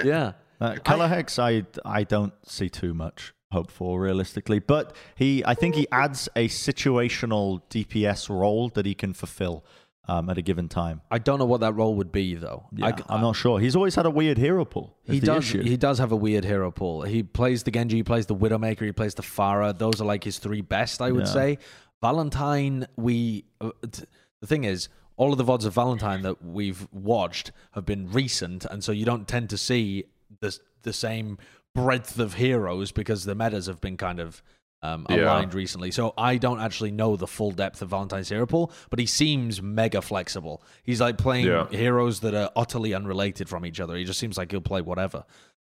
[0.03, 0.31] yeah.
[0.59, 5.75] Uh, Colourhex, I I don't see too much hope for realistically, but he I think
[5.75, 9.63] he adds a situational DPS role that he can fulfill
[10.07, 11.01] um, at a given time.
[11.11, 12.65] I don't know what that role would be though.
[12.75, 13.59] Yeah, I, am not sure.
[13.59, 14.95] He's always had a weird hero pool.
[15.03, 15.43] He does.
[15.43, 15.61] issue.
[15.63, 17.01] He does have a weird hero pool.
[17.03, 19.77] He plays the Genji, he plays the Widowmaker, he plays the Pharah.
[19.77, 21.33] Those are like his three best, I would Yeah.
[21.33, 21.57] say.
[22.01, 23.45] Valentine, we.
[23.59, 24.03] Uh, t-
[24.39, 28.65] the thing is, all of the vods of Valentine that we've watched have been recent,
[28.65, 30.05] and so you don't tend to see
[30.39, 31.37] the the same
[31.75, 34.41] breadth of heroes because the metas have been kind of.
[34.83, 35.23] Um, Yeah.
[35.23, 38.99] aligned recently, so I don't actually know the full depth of Valentine's hero pool, but
[38.99, 40.61] he seems mega flexible.
[40.83, 41.65] He's like playing Yeah.
[41.71, 43.95] heroes that are utterly unrelated from each other.
[43.95, 45.23] He just seems like he'll play whatever.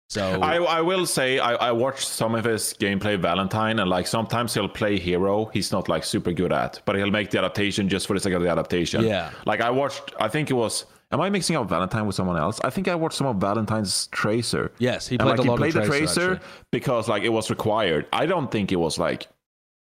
[0.08, 4.06] So I, I will say I, I watched some of his gameplay Valentine and like
[4.06, 7.90] sometimes he'll play hero he's not like super good at, but he'll make the adaptation
[7.90, 9.04] just for the sake of the adaptation.
[9.04, 9.30] Yeah.
[9.44, 12.60] Like I watched I think it was am I mixing up Valentine with someone else?
[12.64, 14.72] I think I watched some of Valentine's Tracer.
[14.78, 16.48] Yes, he And, played like a lot he of played the Tracer, Tracer actually.
[16.72, 18.06] because like it was required.
[18.12, 19.28] I don't think it was like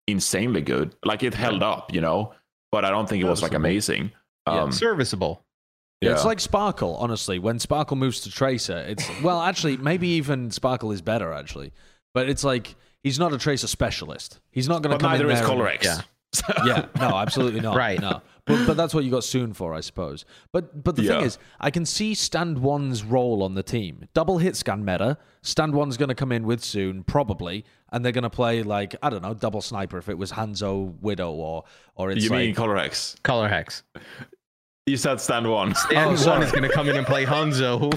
[0.07, 0.95] insanely good.
[1.05, 2.33] Like it held up, you know,
[2.73, 4.13] but I don't think it was like amazing.
[4.47, 4.63] Yeah.
[4.63, 5.43] Um, Serviceable.
[6.01, 6.13] yeah.
[6.13, 7.39] It's like Sparkle, honestly.
[7.39, 11.73] When Sparkle moves to Tracer, it's well, actually, maybe even Sparkle is better, actually.
[12.15, 14.41] But it's like he's not a tracer specialist.
[14.51, 15.85] He's not going to come in neither is there and- Colourhex.
[15.85, 16.01] Yeah.
[16.67, 17.77] yeah, no, absolutely not.
[17.77, 17.99] Right.
[18.01, 20.25] No, but but that's what you got soon for, I suppose.
[20.53, 24.09] But but the thing is, I can see Stand One's role on the team.
[24.15, 25.19] Double hit scan meta.
[25.43, 28.97] Stand One's going to come in with soon, probably, and they're going to play like
[29.03, 32.39] I don't know, double sniper if it was Hanzo Widow or or it's You like
[32.39, 33.17] mean Color X?
[33.23, 33.83] Colourhex.
[34.89, 35.75] You said stand one.
[35.91, 36.45] And oh, one sorry.
[36.45, 37.91] is going to come in and play Hanzo.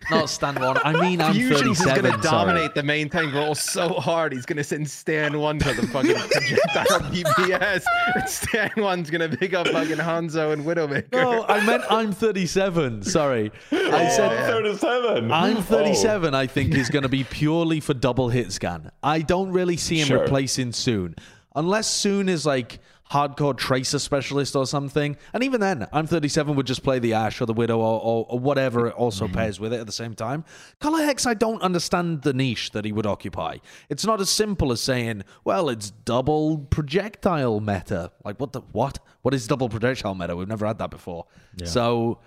[0.10, 0.78] not Stand One.
[0.82, 2.02] I mean, I'm Fusions is 37.
[2.02, 2.46] going to sorry.
[2.46, 4.32] dominate the main tank role so hard.
[4.32, 7.84] He's going to send Stan one to the fucking projectile DPS.
[8.14, 11.12] And Stan one's going to pick up fucking Hanzo and Widowmaker.
[11.12, 13.04] No, I meant Im37.
[13.04, 14.30] Sorry, I oh, said.
[14.32, 14.46] yeah.
[14.46, 15.30] 37.
[15.30, 15.60] I'm Oh.
[15.60, 18.90] 37, I think, is going to be purely for double hit scan.
[19.02, 20.20] I don't really see him Sure.
[20.22, 21.14] replacing Soon.
[21.54, 22.80] Unless Soon is like
[23.14, 25.16] hardcore tracer specialist or something.
[25.32, 28.38] And even then, Im37 would just play the Ash or the Widow or, or, or
[28.38, 29.34] whatever it also Mm-hmm.
[29.34, 30.44] pairs with it at the same time.
[30.80, 33.58] Colourhex, I don't understand the niche that he would occupy.
[33.88, 38.10] It's not as simple as saying, well, it's double projectile meta.
[38.24, 38.98] Like, what the, what?
[39.22, 40.34] What is double projectile meta?
[40.36, 41.26] We've never had that before.
[41.64, 42.18] So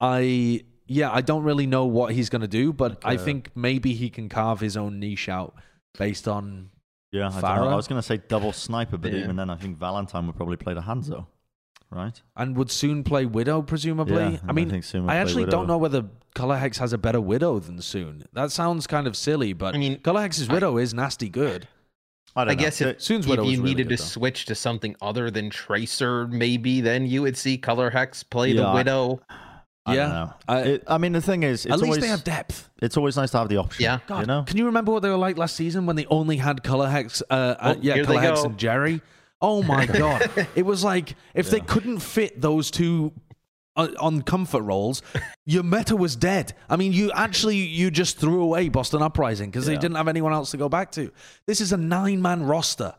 [0.00, 3.92] I yeah, I don't really know what he's going to do, but I think maybe
[3.92, 5.54] he can carve his own niche out
[5.98, 6.70] based on
[7.12, 7.40] Yeah, I.
[7.40, 7.68] Pharah?
[7.72, 9.20] I was going to say double sniper, but Yeah.
[9.24, 11.26] even then, I think Valentine would probably play the Hanzo,
[11.90, 12.20] right?
[12.36, 14.16] and would soon play Widow presumably.
[14.16, 15.56] Yeah, I I mean, think Soon would I play actually Widow.
[15.58, 18.24] don't know whether Colourhex has a better Widow than Soon.
[18.34, 21.66] That sounds kind of silly, but I mean, Colourhex's Widow is nasty good.
[22.36, 22.60] I don't I know.
[22.60, 24.06] guess if, Soon's if Widow you was really needed good, to though.
[24.08, 28.66] switch to something other than Tracer, maybe then you would see Colourhex play Yeah, the
[28.68, 29.20] I- Widow.
[29.88, 30.32] I yeah, don't know.
[30.48, 32.68] I- It- I mean, the thing is, it's At least always they have depth.
[32.82, 33.82] it's always nice to have the option.
[33.82, 33.98] Yeah.
[34.06, 34.42] God, you know.
[34.46, 37.22] can you remember what they were like last season when they only had Colourhex?
[37.30, 38.44] Uh, uh, yeah, Colourhex go.
[38.44, 39.00] and Jerry.
[39.40, 40.30] Oh my god!
[40.56, 43.12] it was like if they couldn't fit those two
[43.76, 45.00] uh, on comfort rolls,
[45.46, 46.54] your meta was dead.
[46.68, 50.32] I mean, you actually you just threw away Boston Uprising because they didn't have anyone
[50.32, 51.12] else to go back to.
[51.46, 52.94] This is a nine man roster.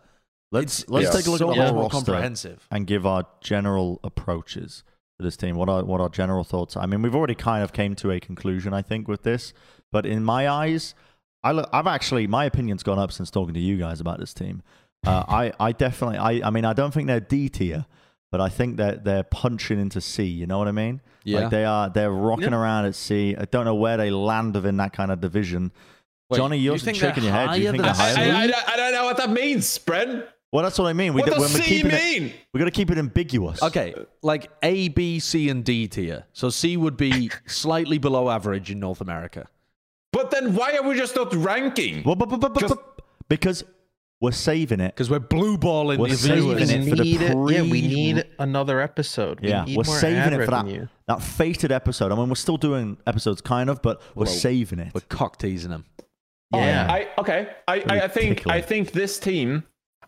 [0.51, 2.65] Let's It's- let's it's take a look so at the much whole more roster comprehensive.
[2.71, 4.83] and give our general approaches
[5.19, 5.55] to this team.
[5.55, 6.75] What are what are general thoughts?
[6.75, 9.53] I mean, we've already kind of came to a conclusion, I think, with this.
[9.91, 10.95] But in my eyes,
[11.43, 14.33] I look, I've actually my opinion's gone up since talking to you guys about this
[14.33, 14.63] team.
[15.05, 17.85] Uh, I I definitely I I mean I don't think they're D tier,
[18.31, 20.23] but I think that they're punching into C.
[20.23, 21.01] You know what I mean?
[21.23, 21.41] Yeah.
[21.41, 23.35] Like they are they're rocking around at C.
[23.37, 25.71] I don't know where they land within that kind of division.
[26.29, 27.53] Wait, Johnny, you're you shaking your head.
[27.53, 28.17] Do you think they're higher?
[28.17, 28.57] I, than I.
[28.57, 30.25] I, I don't know what that means, Brent.
[30.51, 31.13] Well, that's what I mean.
[31.13, 32.23] We What got, does when we're C mean?
[32.29, 33.61] it, we got to keep it ambiguous.
[33.61, 36.25] Okay, like A, B, C, and D tier.
[36.33, 39.47] So C would be slightly below average in North America.
[40.11, 42.01] But then why are we just not ranking?
[42.03, 43.63] Well, but, but, but, but, because
[44.19, 44.95] we're saving it.
[44.95, 46.69] Because we're blue balling We're the saving viewers.
[46.71, 47.21] it for the need.
[47.21, 49.39] Yeah, we need another episode.
[49.41, 50.87] We Yeah, need we're more saving it for that, revenue.
[51.07, 52.11] that fated episode.
[52.11, 54.93] I mean, we're still doing episodes, kind of, but we're Well, saving it.
[54.95, 55.85] We're cock teasing them.
[56.51, 56.91] Oh, yeah.
[56.91, 57.49] I okay.
[57.67, 58.47] I, I, I think.
[58.47, 59.63] I think this team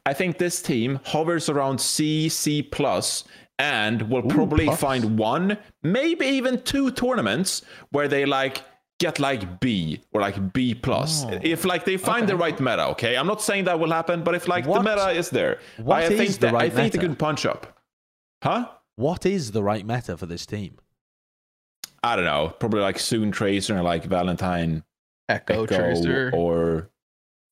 [0.05, 3.23] I think this team hovers around C, C plus,
[3.59, 4.79] and will probably plus.
[4.79, 7.61] find one, maybe even two tournaments
[7.91, 8.63] where they like
[8.99, 11.25] get like B or like B plus.
[11.25, 11.39] Oh.
[11.43, 13.15] If like they find the right meta, okay?
[13.15, 15.97] I'm not saying that will happen, but if like What- the meta is there, what
[15.97, 17.07] I is think the that, right I think they meta?
[17.09, 17.79] can punch up.
[18.43, 18.69] Huh?
[18.95, 20.77] What is the right meta for this team?
[22.03, 22.53] I don't know.
[22.59, 24.83] Probably like Soon Tracer and like Valentine
[25.29, 26.31] Echo, Echo Tracer.
[26.33, 26.89] or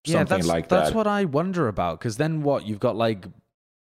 [0.05, 0.95] yeah, something that's, like that's that.
[0.95, 1.99] what I wonder about.
[1.99, 2.65] Because then what?
[2.65, 3.25] You've got like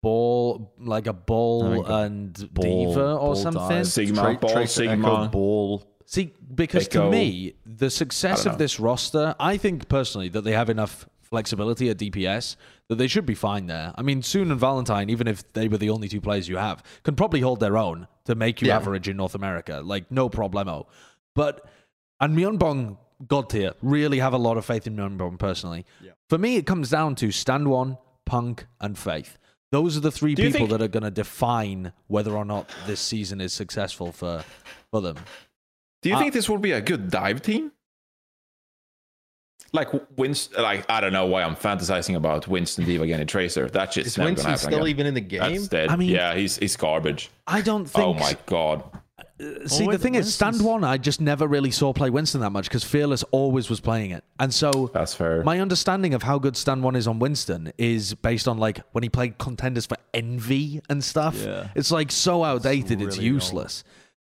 [0.01, 3.69] ball, like a ball think a and Ball- D.Va or ball something.
[3.69, 5.29] dive, Sigma, Tra- ball, Tracer, Echo, Sigma.
[5.29, 5.83] ball.
[6.05, 7.05] See, because Echo.
[7.05, 8.63] to me, the success I don't of know.
[8.63, 12.57] this roster, I think personally that they have enough flexibility at DPS
[12.89, 13.91] that they should be fine there.
[13.95, 16.83] I mean, Soon and Valentine, even if they were the only two players you have,
[17.03, 18.75] can probably hold their own to make you Yeah.
[18.75, 19.81] average in North America.
[19.83, 20.85] Like, no problemo.
[21.33, 21.65] But,
[22.19, 22.97] and Myunbong,
[23.27, 25.85] God tier, really have a lot of faith in Myunbong personally.
[26.29, 29.37] For me, it comes down to Stand One, Punk, and Faith.
[29.71, 32.99] Those are the three people think- that are going to define whether or not this
[32.99, 34.43] season is successful for,
[34.91, 35.17] for them.
[36.03, 37.71] Do you Uh, think this will be a good dive team?
[39.71, 43.67] Like Winston, like I don't know why I'm fantasizing about Winston D.Va getting Tracer.
[43.69, 44.89] That shit's Is never Winston gonna happen still again.
[44.89, 45.39] even in the game?
[45.53, 45.89] That's dead.
[45.89, 47.31] I mean- yeah, he's he's garbage.
[47.47, 48.05] I don't think.
[48.05, 48.83] Oh my god.
[49.43, 52.41] Uh, see, the Win- thing is, Stand One, I just never really saw play Winston
[52.41, 54.23] that much because Fearless always was playing it.
[54.39, 55.43] And so That's fair.
[55.43, 59.03] my understanding of how good Stand One is on Winston is based on like when
[59.03, 61.41] he played contenders for Envy and stuff.
[61.41, 61.67] Yeah.
[61.75, 63.35] It's like so outdated, it's, really old.
[63.35, 63.83] useless.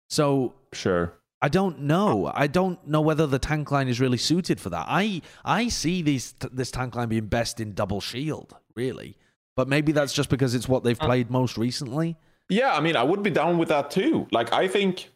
[0.09, 1.15] So sure.
[1.43, 2.33] I don't know.
[2.35, 4.87] I don't know whether the tank line is really suited for that.
[4.89, 9.19] I I see these this tank line being best in double shield, really.
[9.55, 12.17] But maybe that's just because it's what they've played most recently.
[12.49, 14.27] Yeah, I mean, I would be down with that too.
[14.31, 15.11] Like, I think,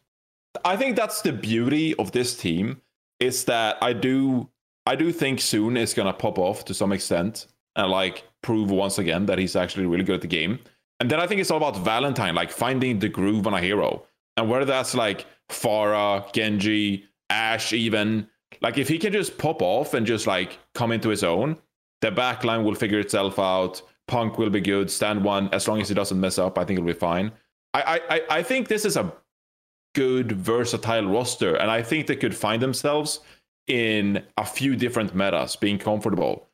[0.65, 2.81] I think that's the beauty of this team
[3.19, 4.49] is that I do,
[4.85, 8.97] I do think soon it's gonna pop off to some extent and like prove once
[8.97, 10.59] again that he's actually really good at the game.
[10.99, 14.05] And then I think it's all about Valentine, like finding the groove on a hero.
[14.37, 18.27] And whether that's like Pharah, Genji, Ash, even
[18.61, 21.57] like if he can just pop off and just like come into his own,
[22.01, 23.81] the backline will figure itself out.
[24.09, 24.89] Punk will be good.
[24.91, 27.31] Stand one, as long as he doesn't mess up, I think it'll be fine.
[27.73, 29.13] I I I think this is a
[29.95, 33.19] good versatile roster, and I think they could find themselves
[33.67, 36.47] in a few different metas, being comfortable.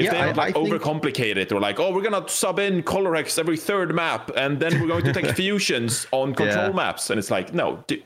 [0.00, 2.28] If Yeah, they I- don't like I think- overcomplicate it, or like, oh, we're gonna
[2.28, 6.66] sub in Colourhex every third map, and then we're going to take fusions on control
[6.70, 6.72] Yeah.
[6.72, 8.04] maps, and it's like, no, d-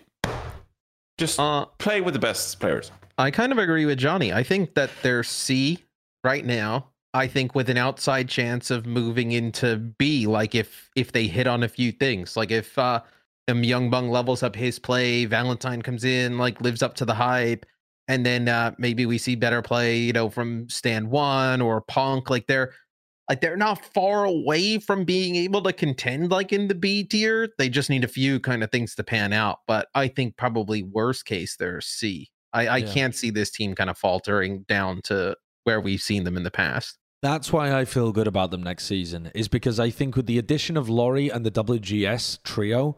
[1.18, 2.90] just Uh, play with the best players.
[3.16, 4.30] I kind of agree with Johnny.
[4.34, 5.84] I think that they're C
[6.22, 6.88] right now.
[7.16, 11.46] I think with an outside chance of moving into B, like if if they hit
[11.46, 13.02] on a few things, like if uh
[13.48, 17.14] um, Young Bung levels up his play, Valentine comes in, like lives up to the
[17.14, 17.64] hype,
[18.08, 22.30] and then uh maybe we see better play, you know, from Stand One or Punk.
[22.30, 22.72] Like they're
[23.28, 27.48] like they're not far away from being able to contend like in the B tier.
[27.58, 29.60] They just need a few kind of things to pan out.
[29.66, 32.30] But I think probably worst case they're C.
[32.52, 32.84] I, I Yeah.
[32.84, 36.50] can't see this team kind of faltering down to where we've seen them in the
[36.50, 36.98] past.
[37.22, 40.38] That's why I feel good about them next season, is because I think with the
[40.38, 42.96] addition of Laurie and the WGS trio,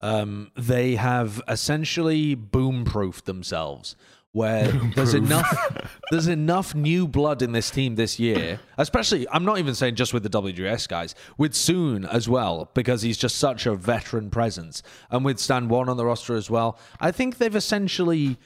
[0.00, 3.96] um, they have essentially boom proofed themselves.
[4.32, 8.60] Where there's enough, there's enough new blood in this team this year.
[8.76, 13.02] Especially, I'm not even saying just with the WGS guys, with Soon as well, because
[13.02, 16.78] he's just such a veteran presence, and with Stan One on the roster as well.
[17.00, 18.38] I think they've essentially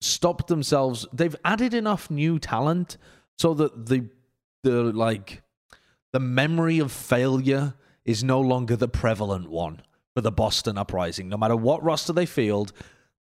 [0.00, 1.06] stopped themselves.
[1.12, 2.96] They've added enough new talent
[3.36, 4.08] so that the
[4.66, 5.42] the like
[6.12, 9.82] the memory of failure is no longer the prevalent one
[10.14, 11.28] for the Boston Uprising.
[11.28, 12.72] No matter what roster they field,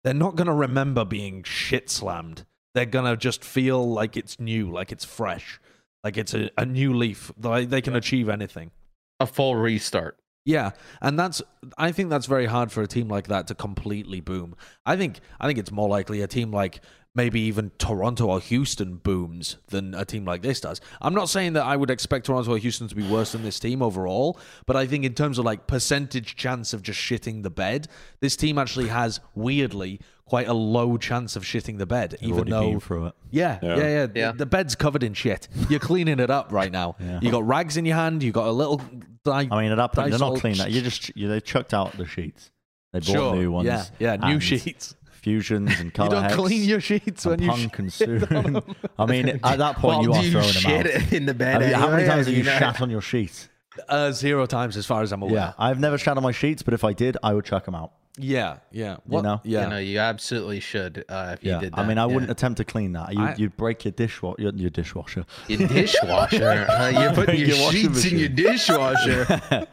[0.04, 2.46] they're not going to remember being shit slammed.
[2.74, 5.60] They're going to just feel like it's new, like it's fresh,
[6.04, 7.32] like it's a, a new leaf.
[7.40, 8.72] Like they can achieve anything.
[9.20, 10.18] A full restart.
[10.44, 10.72] Yeah,
[11.02, 11.42] and that's
[11.78, 14.56] I think that's very hard for a team like that to completely boom.
[14.86, 16.82] I think I think it's more likely a team like
[17.16, 20.82] maybe even Toronto or Houston booms than a team like this does.
[21.02, 23.60] I'm not saying that I would expect Toronto or Houston to be worse than this
[23.60, 27.50] team overall, but I think in terms of like percentage chance of just shitting the
[27.50, 27.88] bed,
[28.20, 32.50] this team actually has weirdly quite a low chance of shitting the bed, They've even
[32.50, 33.14] though through it.
[33.32, 33.84] yeah, yeah, Yeah.
[33.88, 34.32] yeah, Yeah.
[34.32, 35.48] The, the bed's covered in shit.
[35.70, 36.96] You're cleaning it up right now.
[37.00, 37.20] Yeah.
[37.22, 38.24] You got rags in your hand.
[38.24, 38.82] You got a little.
[39.24, 40.58] Like, I mean, at that point, they're not Dysol- clean.
[40.58, 42.52] That you just you, they chucked out the sheets.
[42.94, 43.36] They bought sure.
[43.36, 43.66] new ones.
[43.68, 44.96] Yeah, yeah, new and sheets.
[45.26, 47.50] Fusions and You don't hex clean your sheets when you.
[47.50, 48.62] punk and shit on
[49.00, 51.14] I mean, at that point, you are do throwing them shit out.
[51.14, 51.62] in the I bed.
[51.62, 52.58] mean, how many times have you know?
[52.60, 53.50] shat on your sheets?
[53.90, 55.34] Uh, zero times, as far as I'm aware.
[55.36, 57.76] Yeah, I've never shat on my sheets, but if I did, I would chuck them
[57.76, 57.92] out.
[58.18, 58.98] Yeah, yeah.
[59.06, 59.24] What?
[59.24, 59.42] know?
[59.44, 59.64] Yeah.
[59.64, 61.80] You know, you absolutely should uh, if Yeah, you did that.
[61.80, 62.14] I mean, I yeah.
[62.14, 63.14] wouldn't attempt to clean that.
[63.14, 64.42] You, I- you'd break your dishwasher.
[64.42, 65.26] Your, your dishwasher.
[65.48, 66.66] Your dishwasher.
[66.70, 69.26] uh, you're putting your, Your washing sheets in your dishwasher.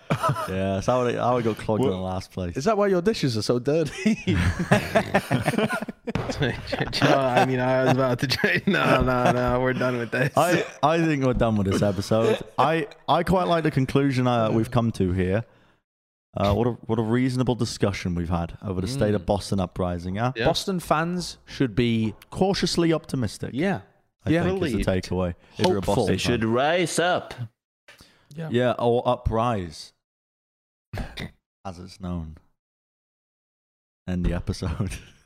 [0.49, 2.57] yeah, so I would, I would go clogged in the last place.
[2.57, 4.14] Is that why your dishes are so dirty?
[6.90, 8.61] Joe, I mean, I was about to try.
[8.66, 9.61] No, no, no.
[9.61, 10.32] We're done with this.
[10.36, 12.38] I, I think we're done with this episode.
[12.59, 15.45] I, I quite like the conclusion uh, we've come to here.
[16.35, 20.16] Uh, what a what a reasonable discussion we've had over the state of Boston uprising.
[20.16, 20.33] Huh?
[20.35, 20.47] Yeah.
[20.47, 22.14] Boston fans should be.
[22.30, 23.51] Cautiously optimistic.
[23.53, 23.80] Yeah.
[24.24, 24.45] I yeah.
[24.45, 25.35] think is the takeaway.
[25.59, 25.95] If you're a Hopeful.
[25.95, 27.35] Boston They They should rise up.
[28.35, 29.93] yeah, or uprise,
[31.64, 32.39] as it's known.
[34.09, 34.97] End the episode.